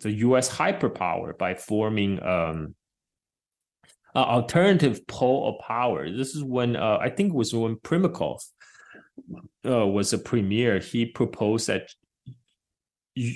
[0.00, 0.48] the U.S.
[0.48, 2.74] hyperpower by forming um,
[4.14, 6.08] an alternative pole of power.
[6.08, 8.40] This is when uh, I think it was when Primakov
[9.66, 10.78] uh, was a premier.
[10.78, 11.92] He proposed that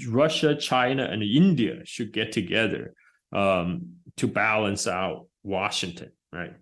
[0.08, 2.94] Russia, China, and India should get together
[3.32, 6.54] um, to balance out Washington, right?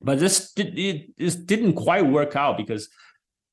[0.00, 2.88] But this it, didn't quite work out because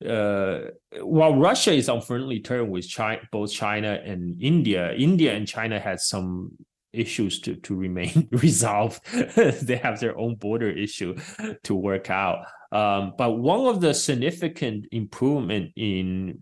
[0.06, 0.70] uh,
[1.00, 5.78] while Russia is on friendly terms with China, both China and India, India and China
[5.78, 6.52] had some
[6.92, 9.04] issues to, to remain resolved.
[9.36, 11.16] they have their own border issue
[11.64, 12.46] to work out.
[12.72, 16.40] Um, but one of the significant improvement in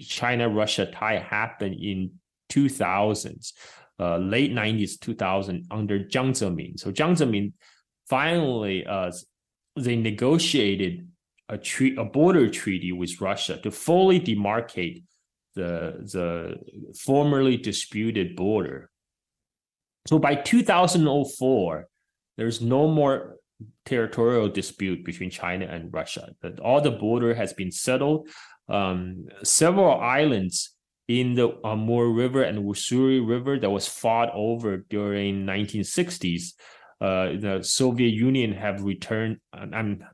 [0.00, 2.12] China Russia tie happened in
[2.50, 3.52] 2000s,
[3.98, 6.78] uh, late 90s, 2000 under Jiang Zemin.
[6.78, 7.52] So Jiang Zemin
[8.08, 9.12] finally uh,
[9.76, 11.08] they negotiated
[11.48, 15.04] a tre- a border treaty with Russia to fully demarcate
[15.54, 16.56] the the
[17.04, 18.90] formerly disputed border.
[20.06, 21.88] So by 2004,
[22.36, 23.36] there's no more
[23.84, 26.30] territorial dispute between China and Russia.
[26.62, 28.28] All the border has been settled.
[28.70, 30.74] Um, several islands
[31.08, 36.52] in the Amur River and Ussuri River that was fought over during 1960s.
[37.00, 40.04] Uh, the Soviet Union have returned and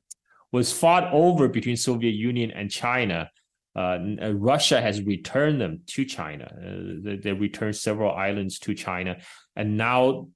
[0.52, 3.30] was fought over between Soviet Union and China.
[3.76, 6.46] Uh, uh, Russia has returned them to China.
[6.46, 9.18] Uh, they, they returned several islands to China,
[9.54, 10.28] and now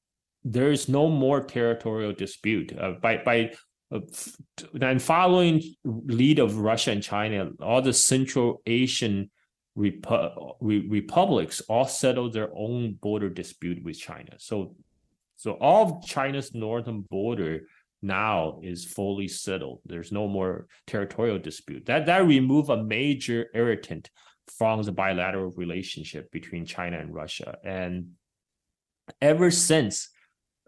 [0.45, 2.77] there is no more territorial dispute.
[2.79, 3.53] Uh, by by
[3.91, 9.31] and following lead of Russia and China, all the Central Asian
[9.77, 14.33] repu- re- republics all settled their own border dispute with China.
[14.39, 14.77] So,
[15.37, 17.63] so all of China's northern border
[18.03, 19.81] now is fully settled.
[19.85, 21.87] There's no more territorial dispute.
[21.87, 24.11] That that remove a major irritant
[24.59, 27.59] from the bilateral relationship between China and Russia.
[27.65, 28.13] And
[29.21, 30.11] ever since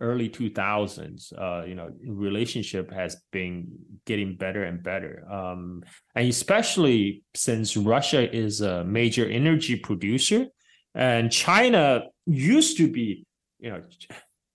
[0.01, 3.69] early 2000s uh, you know relationship has been
[4.07, 5.25] getting better and better.
[5.31, 5.83] Um,
[6.17, 10.47] and especially since russia is a major energy producer
[10.95, 13.25] and china used to be
[13.59, 13.83] you know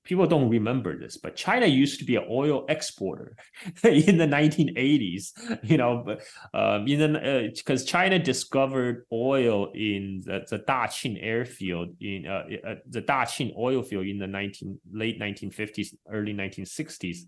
[0.08, 3.36] people don't remember this, but China used to be an oil exporter
[3.84, 5.34] in the 1980s.
[5.64, 6.22] You know, but
[6.54, 13.02] um, because uh, China discovered oil in the, the Daqing airfield in uh, uh, the
[13.02, 17.20] Daqing oil field in the 19 late 1950s, early 1960s,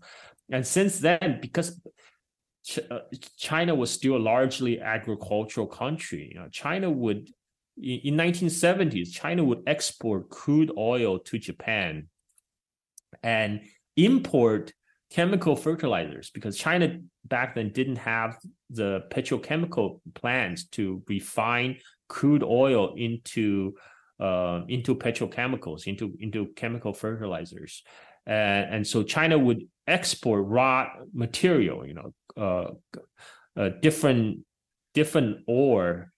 [0.50, 1.78] and since then, because
[2.90, 3.00] uh,
[3.36, 6.30] China was still a largely agricultural country.
[6.32, 7.28] You know, China would
[7.82, 12.08] in 1970s, China would export crude oil to Japan
[13.22, 13.60] and
[13.96, 14.72] import
[15.10, 18.38] chemical fertilizers because China back then didn't have
[18.70, 21.76] the petrochemical plants to refine
[22.08, 23.74] crude oil into
[24.20, 27.82] uh, into petrochemicals, into into chemical fertilizers,
[28.26, 34.40] and and so China would export raw material, you know, uh, uh, different
[34.94, 36.12] different ore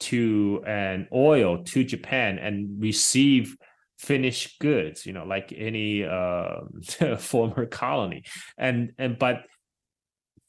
[0.00, 3.56] to and oil to Japan and receive
[3.98, 6.60] finished goods you know like any uh,
[7.18, 8.24] former colony.
[8.56, 9.44] And and but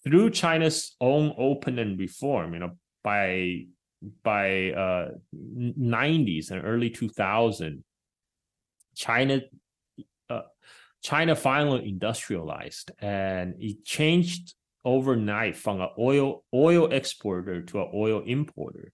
[0.04, 2.72] through china's own open and reform you know
[3.04, 3.66] by
[4.24, 7.84] by uh 90s and early 2000
[8.96, 9.42] china
[10.30, 10.42] uh,
[11.04, 14.56] china finally industrialized and it changed
[14.86, 18.92] overnight from an oil oil exporter to an oil importer.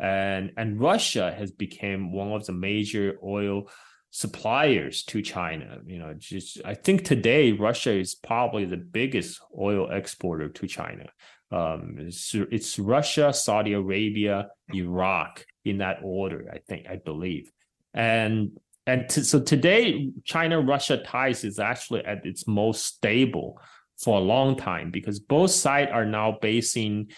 [0.00, 3.68] And and russia has become one of the major oil
[4.10, 5.78] suppliers to China.
[5.86, 11.06] You know, just I think today Russia is probably the biggest oil exporter to China.
[11.50, 16.50] Um, it's, it's Russia, Saudi Arabia, Iraq in that order.
[16.52, 17.50] I think I believe,
[17.94, 23.60] and and to, so today China Russia ties is actually at its most stable
[23.98, 27.10] for a long time because both sides are now basing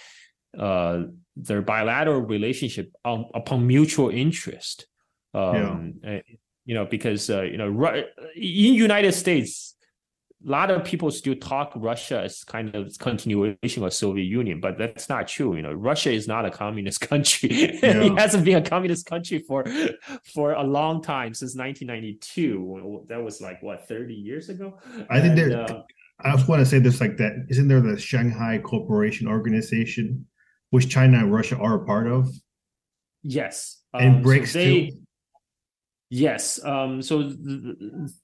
[0.58, 1.02] uh,
[1.36, 4.86] their bilateral relationship on, upon mutual interest.
[5.34, 6.20] Um, yeah.
[6.66, 7.94] You know, because uh, you know,
[8.36, 9.74] in United States,
[10.46, 14.78] a lot of people still talk Russia as kind of continuation of Soviet Union, but
[14.78, 15.54] that's not true.
[15.54, 17.50] You know, Russia is not a communist country.
[17.50, 18.02] Yeah.
[18.02, 19.64] it hasn't been a communist country for
[20.32, 23.06] for a long time since 1992.
[23.08, 24.78] That was like what 30 years ago.
[25.10, 25.62] I think there.
[25.62, 25.82] Uh,
[26.22, 27.46] I just want to say this like that.
[27.48, 30.26] Isn't there the Shanghai Cooperation Organization,
[30.70, 32.28] which China and Russia are a part of?
[33.22, 34.92] Yes, and um, BRICS so they,
[36.10, 36.62] Yes.
[36.64, 37.32] Um, so,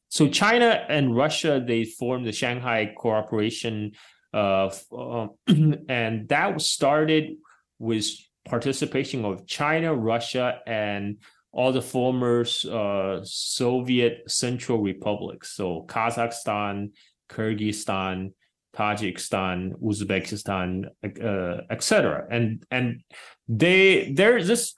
[0.08, 3.92] so China and Russia they formed the Shanghai Cooperation,
[4.34, 5.28] uh, uh,
[5.88, 7.36] and that started
[7.78, 8.10] with
[8.44, 11.18] participation of China, Russia, and
[11.52, 15.52] all the former uh, Soviet Central Republics.
[15.52, 16.90] So Kazakhstan,
[17.30, 18.32] Kyrgyzstan,
[18.76, 22.26] Tajikistan, Uzbekistan, uh, etc.
[22.30, 23.02] And and
[23.48, 24.74] they there's this.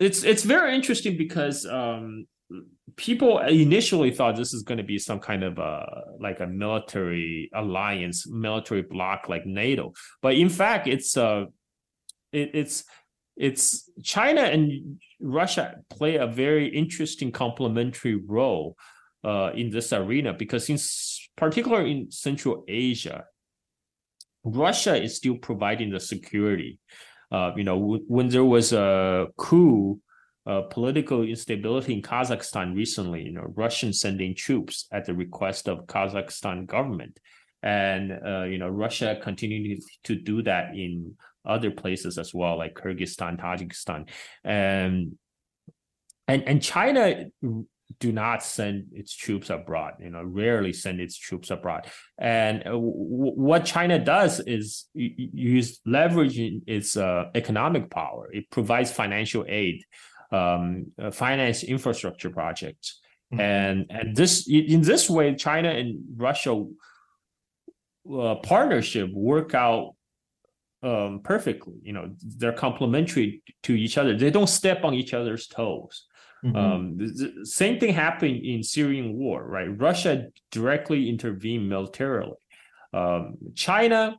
[0.00, 2.26] It's it's very interesting because um,
[2.96, 7.50] people initially thought this is going to be some kind of a like a military
[7.54, 11.44] alliance, military bloc like NATO, but in fact, it's uh,
[12.32, 12.84] it, it's
[13.36, 18.76] it's China and Russia play a very interesting complementary role
[19.24, 20.78] uh, in this arena because in
[21.36, 23.24] particular in Central Asia,
[24.44, 26.78] Russia is still providing the security.
[27.30, 29.98] Uh, you know, when there was a coup
[30.46, 35.86] uh, political instability in Kazakhstan recently, you know, Russian sending troops at the request of
[35.86, 37.18] Kazakhstan government.
[37.62, 41.14] And, uh, you know, Russia continuing to do that in
[41.44, 44.08] other places as well, like Kyrgyzstan, Tajikistan.
[44.42, 45.16] And,
[46.26, 47.26] and, and China
[48.00, 49.94] do not send its troops abroad.
[50.00, 51.86] You know, rarely send its troops abroad.
[52.18, 58.28] And uh, what China does is use leveraging its uh, economic power.
[58.32, 59.84] It provides financial aid,
[60.32, 63.00] um, uh, finance infrastructure projects,
[63.32, 63.40] mm-hmm.
[63.40, 66.64] and and this in this way, China and Russia
[68.10, 69.94] uh, partnership work out
[70.82, 71.74] um, perfectly.
[71.82, 74.16] You know, they're complementary to each other.
[74.16, 76.06] They don't step on each other's toes.
[76.44, 76.56] Mm-hmm.
[76.56, 79.68] Um, the, the same thing happened in Syrian war, right?
[79.80, 82.36] Russia directly intervened militarily.
[82.92, 84.18] Um, China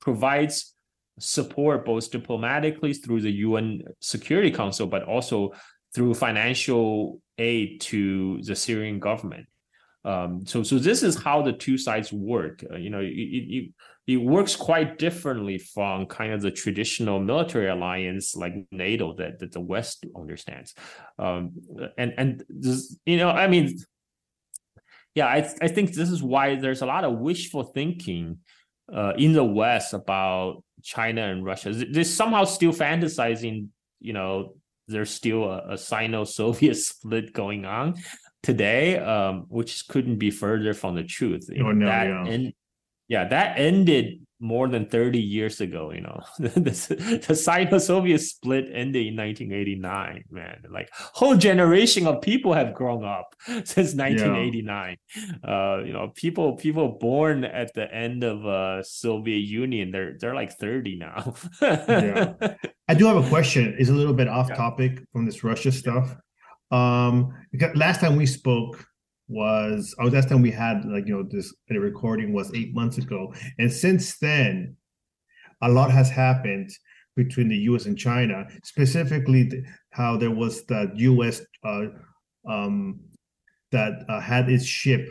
[0.00, 0.73] provides
[1.18, 5.52] support both diplomatically through the UN Security Council, but also
[5.94, 9.46] through financial aid to the Syrian government.
[10.04, 12.62] Um, so, so this is how the two sides work.
[12.70, 13.70] Uh, you know, it, it,
[14.06, 19.52] it works quite differently from kind of the traditional military alliance like NATO that, that
[19.52, 20.74] the West understands.
[21.18, 21.52] Um,
[21.96, 23.78] and and this, you know, I mean,
[25.14, 28.40] yeah, I I think this is why there's a lot of wishful thinking
[28.92, 31.72] uh, in the West about China and Russia.
[31.72, 33.68] They're somehow still fantasizing,
[34.00, 34.54] you know,
[34.86, 37.94] there's still a, a Sino-Soviet split going on
[38.42, 41.48] today, um, which couldn't be further from the truth.
[41.58, 42.50] Oh, no, that yeah
[43.08, 46.20] yeah, that ended more than 30 years ago, you know.
[46.38, 50.62] the, the Sino-Soviet split ended in 1989, man.
[50.70, 54.96] Like whole generation of people have grown up since 1989.
[55.16, 55.22] Yeah.
[55.42, 60.34] Uh, you know, people people born at the end of uh Soviet Union, they're they're
[60.34, 61.34] like 30 now.
[61.62, 62.34] yeah.
[62.88, 63.74] I do have a question.
[63.78, 64.56] It's a little bit off yeah.
[64.56, 66.14] topic from this Russia stuff.
[66.70, 68.84] Um because last time we spoke,
[69.34, 73.34] was was last time we had like you know this recording was eight months ago,
[73.58, 74.76] and since then,
[75.62, 76.70] a lot has happened
[77.16, 77.86] between the U.S.
[77.86, 78.46] and China.
[78.62, 79.50] Specifically,
[79.90, 81.42] how there was the U.S.
[81.64, 81.86] Uh,
[82.48, 83.00] um,
[83.72, 85.08] that uh, had its ship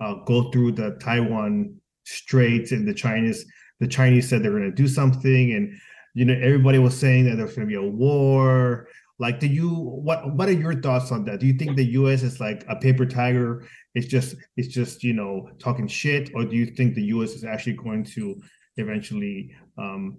[0.00, 3.46] uh, go through the Taiwan Straits, and the Chinese
[3.80, 5.72] the Chinese said they're going to do something, and
[6.14, 8.88] you know everybody was saying that there's going to be a war
[9.18, 11.40] like, do you what what are your thoughts on that?
[11.40, 12.22] Do you think the U.S.
[12.22, 13.66] is like a paper tiger?
[13.94, 17.30] It's just it's just you know talking shit, or do you think the U.S.
[17.30, 18.40] is actually going to
[18.76, 20.18] eventually um,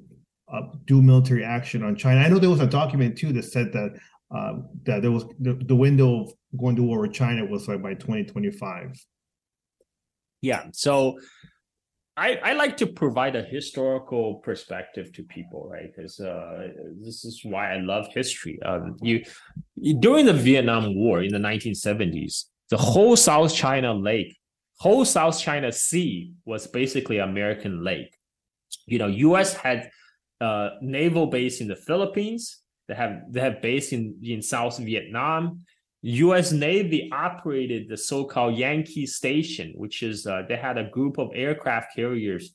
[0.52, 2.22] uh, do military action on China?
[2.22, 3.98] I know there was a document too that said that
[4.36, 4.54] uh,
[4.84, 7.94] that there was the, the window of going to war with China was like by
[7.94, 9.00] 2025.
[10.42, 10.66] Yeah.
[10.72, 11.20] So
[12.18, 15.94] I, I like to provide a historical perspective to people, right?
[15.96, 16.70] Because uh,
[17.00, 18.60] this is why I love history.
[18.64, 19.24] Um, you,
[20.00, 24.36] during the Vietnam War in the 1970s, the whole South China Lake,
[24.80, 28.18] whole South China Sea was basically American lake.
[28.88, 29.54] You know, U.S.
[29.54, 29.92] had
[30.42, 32.62] uh, naval base in the Philippines.
[32.88, 35.66] They have they have base in in South Vietnam.
[36.02, 36.52] U.S.
[36.52, 41.96] Navy operated the so-called Yankee Station, which is uh, they had a group of aircraft
[41.96, 42.54] carriers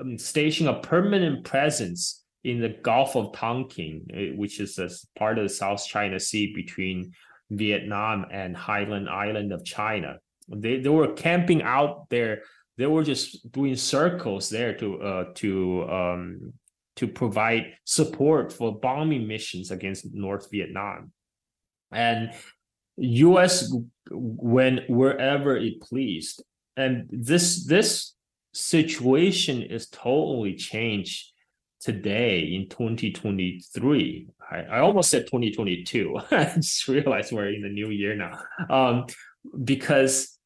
[0.00, 5.38] um, stationing a permanent presence in the Gulf of Tonkin, uh, which is a part
[5.38, 7.12] of the South China Sea between
[7.50, 10.18] Vietnam and Hainan Island of China.
[10.48, 12.42] They they were camping out there.
[12.76, 16.52] They were just doing circles there to uh, to um,
[16.96, 21.12] to provide support for bombing missions against North Vietnam.
[21.90, 22.32] And
[22.96, 23.72] U.S.
[24.10, 26.42] when wherever it pleased,
[26.76, 28.14] and this this
[28.52, 31.32] situation is totally changed
[31.80, 34.28] today in 2023.
[34.50, 36.18] I, I almost said 2022.
[36.30, 38.38] I just realized we're in the new year now.
[38.70, 39.06] Um,
[39.64, 40.38] because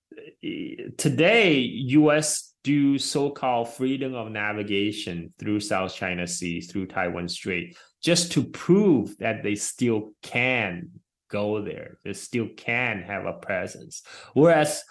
[0.43, 2.55] eh, today U.S.
[2.65, 9.17] do so-called freedom of navigation through South China Sea, through Taiwan Strait, just to prove
[9.19, 10.89] that they still can
[11.29, 11.99] go there.
[12.05, 14.03] They still can have a presence.
[14.35, 14.83] Whereas,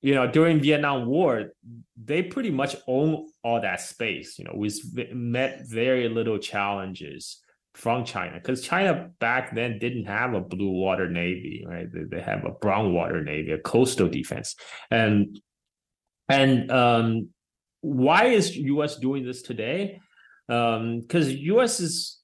[0.00, 1.52] you know, during Vietnam War,
[1.96, 4.38] they pretty much own all that space.
[4.38, 4.70] You know, we
[5.12, 7.40] met very little challenges
[7.74, 11.86] from China because China back then didn't have a blue water navy, right?
[11.92, 14.56] They, they have a brown water navy, a coastal defense,
[14.90, 15.38] and
[16.28, 17.28] and um,
[17.82, 18.96] why is U.S.
[18.96, 20.00] doing this today?
[20.48, 21.80] Because um, U.S.
[21.80, 22.18] is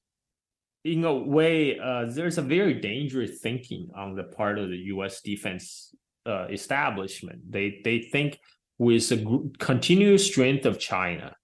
[0.84, 5.20] in a way, uh, there's a very dangerous thinking on the part of the U.S.
[5.20, 5.94] defense
[6.26, 7.40] uh, establishment.
[7.48, 8.40] They they think
[8.78, 11.36] with the continuous strength of China,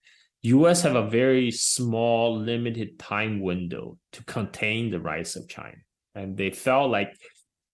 [0.43, 0.83] U.S.
[0.83, 5.79] have a very small, limited time window to contain the rise of China,
[6.17, 7.17] and they felt like,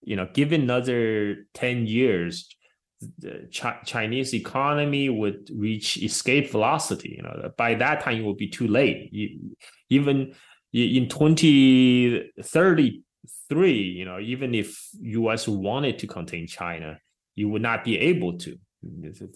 [0.01, 2.47] you know, given another ten years,
[3.17, 7.15] the Ch- Chinese economy would reach escape velocity.
[7.17, 9.11] You know, by that time it will be too late.
[9.89, 10.35] Even
[10.75, 13.01] in 2033
[13.73, 15.47] you know, even if U.S.
[15.47, 16.99] wanted to contain China,
[17.35, 18.57] you would not be able to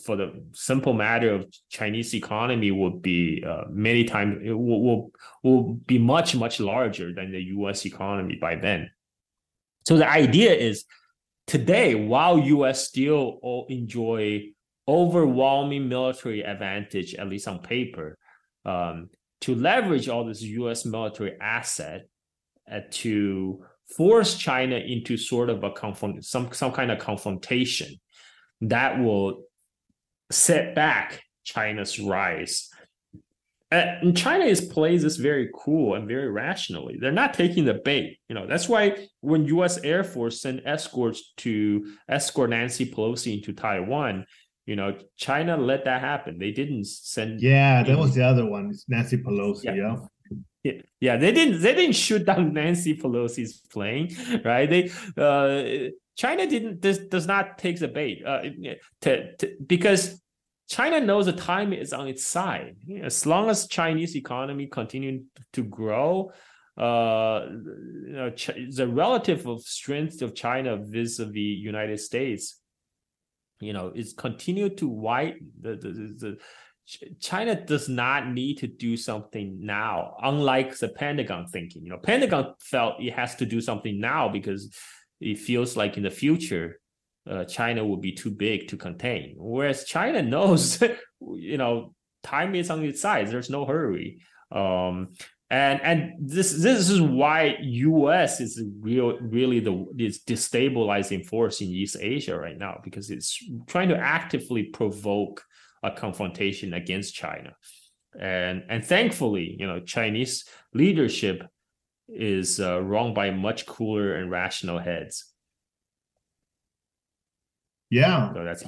[0.03, 5.11] for the simple matter of Chinese economy would be uh, many times it will, will
[5.41, 7.83] will be much much larger than the U.S.
[7.85, 8.91] economy by then.
[9.87, 10.85] So the idea is
[11.47, 12.87] today, while U.S.
[12.87, 14.51] still enjoy
[14.87, 18.19] overwhelming military advantage, at least on paper,
[18.65, 19.09] um,
[19.41, 20.85] to leverage all this U.S.
[20.85, 22.07] military asset
[22.71, 23.63] uh, to
[23.95, 27.95] force China into sort of a confront some some kind of confrontation
[28.61, 29.43] that will
[30.31, 32.69] set back China's rise.
[33.71, 36.97] And China is plays this very cool and very rationally.
[36.99, 38.17] They're not taking the bait.
[38.27, 39.77] You know, that's why when U.S.
[39.83, 44.25] Air Force sent escorts to escort Nancy Pelosi into Taiwan,
[44.69, 46.37] you know, China let that happen.
[46.37, 47.41] They didn't send.
[47.41, 48.69] Yeah, that was the other one.
[48.69, 49.63] It's Nancy Pelosi.
[49.63, 49.75] Yeah.
[49.75, 49.95] yeah.
[50.61, 51.61] Yeah, yeah, they didn't.
[51.61, 54.69] They didn't shoot down Nancy Pelosi's plane, right?
[54.69, 58.41] They uh, China didn't This does not take the bait uh,
[59.01, 60.21] to, to, because
[60.69, 62.75] China knows the time is on its side.
[63.01, 65.23] As long as Chinese economy continue
[65.53, 66.31] to grow,
[66.77, 68.29] uh, you know,
[68.79, 72.59] the relative of strength of China vis-a-vis United States,
[73.59, 75.51] you know, is continue to widen.
[75.61, 76.37] The, the, the,
[77.19, 81.83] China does not need to do something now, unlike the Pentagon thinking.
[81.83, 84.75] You know, Pentagon felt it has to do something now because
[85.21, 86.79] it feels like in the future
[87.29, 89.35] uh, China will be too big to contain.
[89.37, 90.81] Whereas China knows,
[91.21, 93.27] you know, time is on its side.
[93.27, 94.21] There's no hurry.
[94.51, 95.09] Um,
[95.51, 98.39] and and this this is why U.S.
[98.39, 103.89] is real really the is destabilizing force in East Asia right now because it's trying
[103.89, 105.43] to actively provoke
[105.81, 107.55] a confrontation against China,
[108.19, 111.47] and and thankfully, you know, Chinese leadership
[112.07, 115.33] is uh, run by much cooler and rational heads.
[117.89, 118.33] Yeah.
[118.33, 118.63] So that's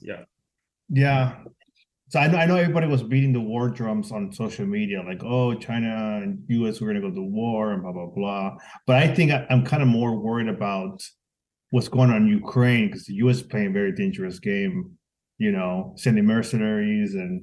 [0.00, 0.24] yeah.
[0.88, 1.36] Yeah.
[2.16, 5.22] So I know I know everybody was beating the war drums on social media, like,
[5.22, 8.56] oh, China and US we're gonna go to war and blah blah blah.
[8.86, 11.02] But I think I, am kind of more worried about
[11.72, 14.92] what's going on in Ukraine because the US is playing a very dangerous game,
[15.36, 17.42] you know, sending mercenaries and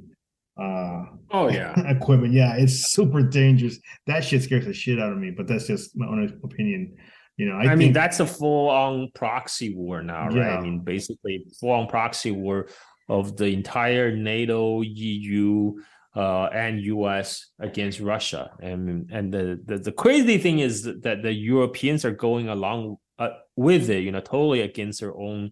[0.60, 1.76] uh oh yeah.
[1.92, 2.34] equipment.
[2.34, 3.78] Yeah it's super dangerous.
[4.08, 6.96] That shit scares the shit out of me but that's just my own opinion.
[7.38, 10.36] You know i, I think, mean that's a full-on proxy war now right?
[10.36, 10.58] Yeah.
[10.58, 12.68] i mean basically full-on proxy war
[13.10, 15.74] of the entire nato eu
[16.16, 18.52] uh, and us against russia.
[18.62, 23.30] And and the, the the crazy thing is that the europeans are going along uh,
[23.56, 25.52] with it you know totally against their own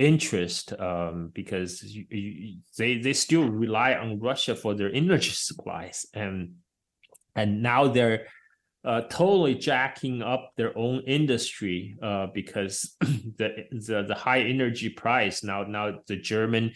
[0.00, 6.06] interest um, because you, you, they they still rely on Russia for their energy supplies.
[6.14, 6.54] And
[7.36, 8.26] and now they're
[8.84, 15.44] uh, totally jacking up their own industry uh, because the, the the high energy price
[15.44, 16.72] now now the German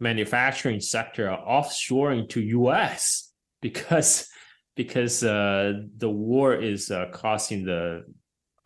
[0.00, 3.32] manufacturing sector are offshoring to U.S.
[3.62, 4.28] because
[4.76, 8.04] because uh, the war is uh, causing the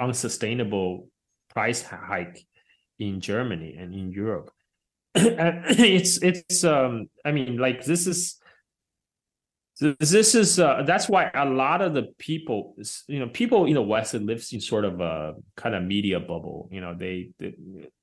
[0.01, 1.09] unsustainable
[1.51, 2.47] price hike
[2.99, 4.51] in Germany and in Europe.
[5.15, 8.38] it's it's um I mean like this is
[9.81, 12.75] this is uh, that's why a lot of the people
[13.07, 16.19] you know people in the west that lives in sort of a kind of media
[16.19, 17.55] bubble you know they they,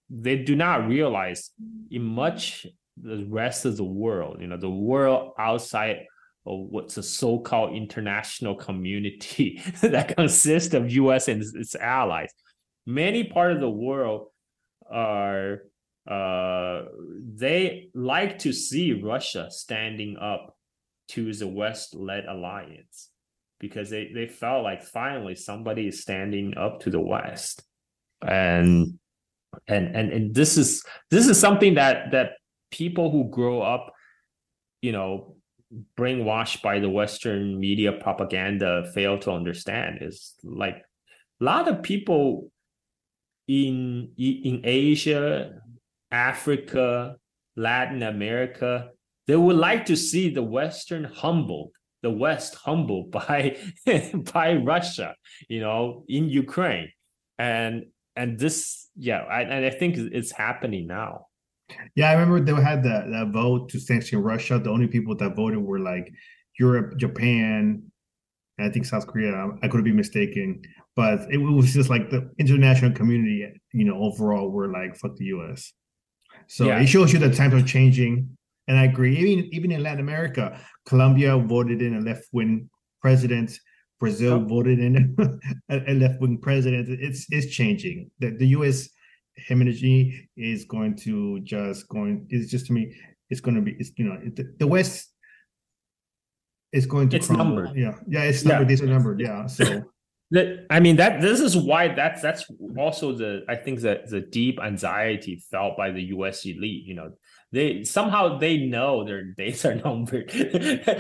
[0.10, 1.52] they do not realize
[1.92, 2.66] in much
[3.02, 6.06] the rest of the world you know the world outside
[6.46, 12.32] of what's a so-called international community that consists of us and its allies.
[12.86, 14.28] Many part of the world
[14.90, 15.64] are
[16.08, 16.84] uh,
[17.36, 20.55] they like to see Russia standing up
[21.10, 23.10] to the West-led alliance
[23.60, 27.64] because they, they felt like finally somebody is standing up to the West.
[28.22, 29.00] And
[29.68, 32.32] and and and this is this is something that that
[32.72, 33.94] people who grow up,
[34.82, 35.36] you know,
[35.98, 40.78] brainwashed by the Western media propaganda fail to understand is like
[41.42, 42.52] a lot of people
[43.48, 45.62] in in Asia,
[46.12, 47.16] Africa,
[47.56, 48.90] Latin America,
[49.28, 51.72] they would like to see the Western humbled,
[52.04, 53.58] the West humbled by
[54.34, 55.16] by Russia,
[55.50, 56.92] you know, in Ukraine,
[57.38, 57.86] and
[58.16, 61.28] and this, yeah, I, and I think it's happening now.
[61.96, 64.60] Yeah, I remember they had that that vote to sanction Russia.
[64.60, 66.12] The only people that voted were like
[66.60, 67.84] Europe, Japan,
[68.58, 69.52] and I think South Korea.
[69.64, 70.62] I could be mistaken,
[70.96, 75.26] but it was just like the international community, you know, overall, were like, fuck the
[75.26, 75.74] US.
[76.48, 76.80] So yeah.
[76.80, 78.38] it shows you that times are changing.
[78.68, 79.18] And I agree.
[79.18, 82.70] Even even in Latin America, Colombia voted in a left wing
[83.02, 83.60] president.
[84.00, 84.46] Brazil oh.
[84.46, 85.16] voted in
[85.70, 86.90] a, left wing president.
[86.90, 88.12] It's it's changing.
[88.20, 88.90] The the U.S.
[89.36, 92.26] hegemony is going to just going.
[92.30, 92.96] It's just to me.
[93.30, 93.76] It's going to be.
[93.80, 95.14] It's you know the, the West
[96.74, 97.18] is going to.
[97.18, 97.56] It's crumble.
[97.56, 97.78] numbered.
[97.78, 98.24] Yeah, yeah.
[98.24, 98.68] It's numbered.
[98.68, 98.70] Yeah.
[98.70, 99.20] These are numbered.
[99.20, 99.48] Yeah.
[99.48, 99.84] So.
[100.32, 102.46] That, I mean that this is why that's that's
[102.80, 106.44] also the I think that the deep anxiety felt by the U.S.
[106.46, 106.84] elite.
[106.84, 107.12] You know,
[107.56, 110.30] they somehow they know their days are numbered.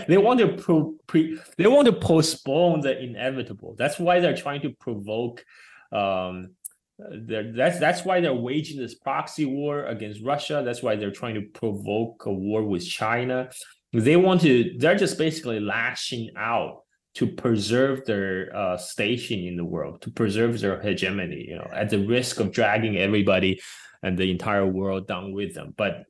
[0.07, 3.76] they want to pro, pre, they want to postpone the inevitable.
[3.77, 5.44] That's why they're trying to provoke.
[5.91, 6.52] Um,
[6.98, 10.61] that's that's why they're waging this proxy war against Russia.
[10.64, 13.49] That's why they're trying to provoke a war with China.
[13.91, 14.76] They want to.
[14.77, 16.84] They're just basically lashing out
[17.15, 21.48] to preserve their uh, station in the world, to preserve their hegemony.
[21.49, 23.60] You know, at the risk of dragging everybody
[24.02, 25.73] and the entire world down with them.
[25.76, 26.06] But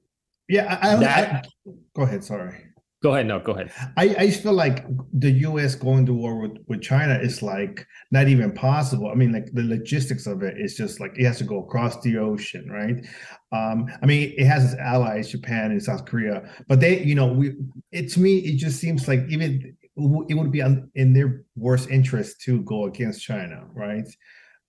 [0.48, 2.24] yeah, I, that, I, go ahead.
[2.24, 2.66] Sorry.
[3.04, 3.28] Go ahead.
[3.28, 3.72] No, go ahead.
[3.98, 5.76] I, I feel like the U.S.
[5.76, 9.12] going to war with, with China is like not even possible.
[9.12, 12.02] I mean, like the logistics of it is just like it has to go across
[12.02, 13.06] the ocean, right?
[13.52, 17.28] Um, I mean, it has its allies, Japan and South Korea, but they, you know,
[17.28, 17.56] we.
[17.92, 22.42] It to me, it just seems like even it would be in their worst interest
[22.42, 24.08] to go against China, right?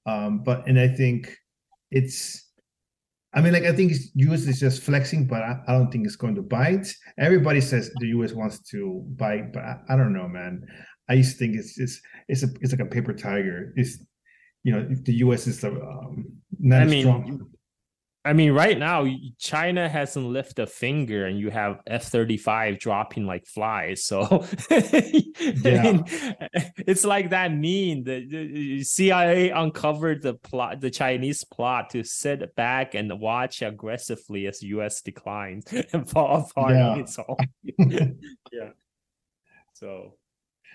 [0.04, 1.36] Um, but and I think
[1.90, 2.45] it's
[3.36, 4.46] I mean, like I think U.S.
[4.46, 6.88] is just flexing, but I, I, don't think it's going to bite.
[7.18, 8.32] Everybody says the U.S.
[8.32, 10.66] wants to bite, but I, I don't know, man.
[11.10, 13.74] I just think it's it's it's a it's like a paper tiger.
[13.76, 13.98] It's
[14.64, 15.46] you know the U.S.
[15.46, 16.24] is the um,
[16.58, 17.45] not I mean, strong.
[18.26, 19.06] I mean, right now
[19.38, 24.02] China hasn't lifted a finger, and you have F thirty five dropping like flies.
[24.02, 26.00] So yeah.
[26.90, 28.02] it's like that meme.
[28.02, 34.48] The, the, CIA uncovered the plot, the Chinese plot to sit back and watch aggressively
[34.48, 35.02] as U.S.
[35.02, 36.88] declines and fall apart yeah.
[36.88, 38.18] on its own.
[38.52, 38.70] yeah.
[39.74, 40.14] So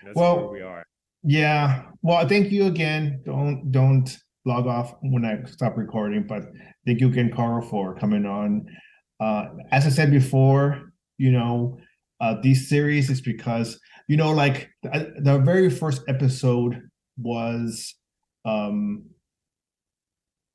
[0.02, 0.86] that's well, where we are.
[1.22, 1.82] Yeah.
[2.00, 3.20] Well, thank you again.
[3.26, 6.44] Don't don't log off when I stop recording, but
[6.86, 8.66] thank you again, Carl, for coming on.
[9.20, 11.78] Uh, as I said before, you know,
[12.20, 13.78] uh, these series is because,
[14.08, 16.88] you know, like the, the very first episode
[17.18, 17.94] was
[18.44, 19.04] um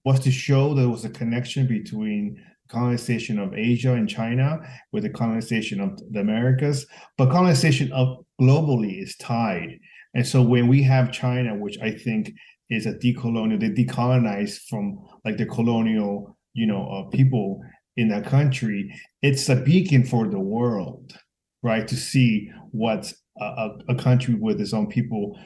[0.03, 4.59] was to show there was a connection between colonization of Asia and China
[4.91, 6.85] with the colonization of the Americas,
[7.17, 9.77] but colonization of globally is tied.
[10.13, 12.33] And so when we have China, which I think
[12.69, 13.59] is a decolonial.
[13.59, 17.61] They decolonize from like the colonial, you know, uh, people
[17.95, 18.93] in that country.
[19.21, 21.17] It's a beacon for the world,
[21.63, 21.87] right?
[21.87, 25.37] To see what a, a country with its own people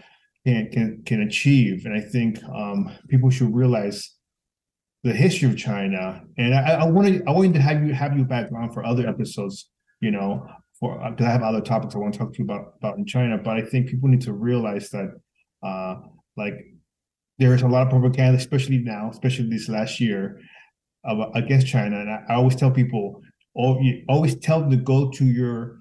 [0.46, 1.86] can can can achieve.
[1.86, 4.16] And I think um, people should realize
[5.04, 6.22] the history of China.
[6.38, 9.70] And I, wanted I wanted to have you have you back on for other episodes,
[10.00, 10.46] you know,
[10.80, 13.06] for because I have other topics I want to talk to you about about in
[13.06, 13.38] China.
[13.38, 15.12] But I think people need to realize that
[15.64, 15.96] uh,
[16.38, 16.56] like
[17.42, 20.40] there's a lot of propaganda, especially now, especially this last year,
[21.34, 22.00] against China.
[22.00, 23.20] And I, I always tell people,
[23.56, 25.80] always tell them to go to your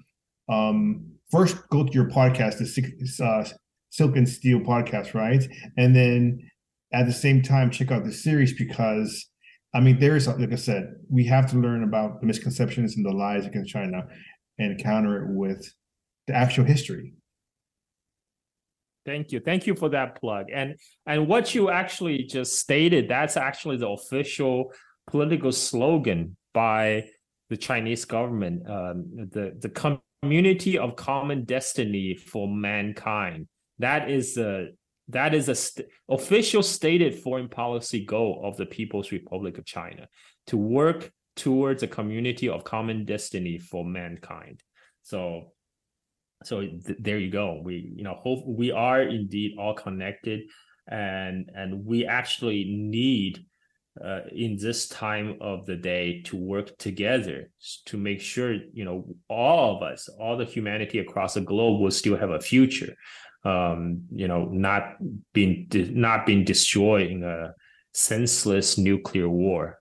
[0.49, 3.47] um, first go to your podcast, the uh,
[3.91, 5.47] Silk and Steel podcast, right?
[5.77, 6.49] And then
[6.93, 9.27] at the same time, check out the series because
[9.75, 13.05] I mean, there is like I said, we have to learn about the misconceptions and
[13.05, 14.07] the lies against China
[14.57, 15.71] and counter it with
[16.25, 17.13] the actual history.
[19.05, 19.39] Thank you.
[19.39, 20.47] Thank you for that plug.
[20.53, 20.75] And
[21.05, 24.71] and what you actually just stated, that's actually the official
[25.07, 27.09] political slogan by
[27.49, 33.47] the Chinese government, um, the, the community of common destiny for mankind.
[33.79, 34.69] That is a
[35.09, 40.07] that is a st- official stated foreign policy goal of the People's Republic of China
[40.47, 44.61] to work towards a community of common destiny for mankind.
[45.01, 45.53] So
[46.43, 47.61] so th- there you go.
[47.63, 50.41] We you know hope we are indeed all connected
[50.87, 53.45] and and we actually need
[54.03, 57.51] uh, in this time of the day to work together
[57.85, 61.91] to make sure you know all of us all the humanity across the globe will
[61.91, 62.95] still have a future.
[63.43, 64.97] Um you know not
[65.33, 67.53] being not being destroyed in a
[67.93, 69.79] senseless nuclear war.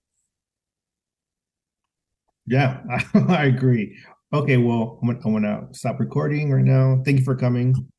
[2.46, 2.80] Yeah
[3.14, 3.96] i agree
[4.32, 7.02] Okay, well, I'm gonna, I'm gonna stop recording right now.
[7.04, 7.89] Thank you for coming.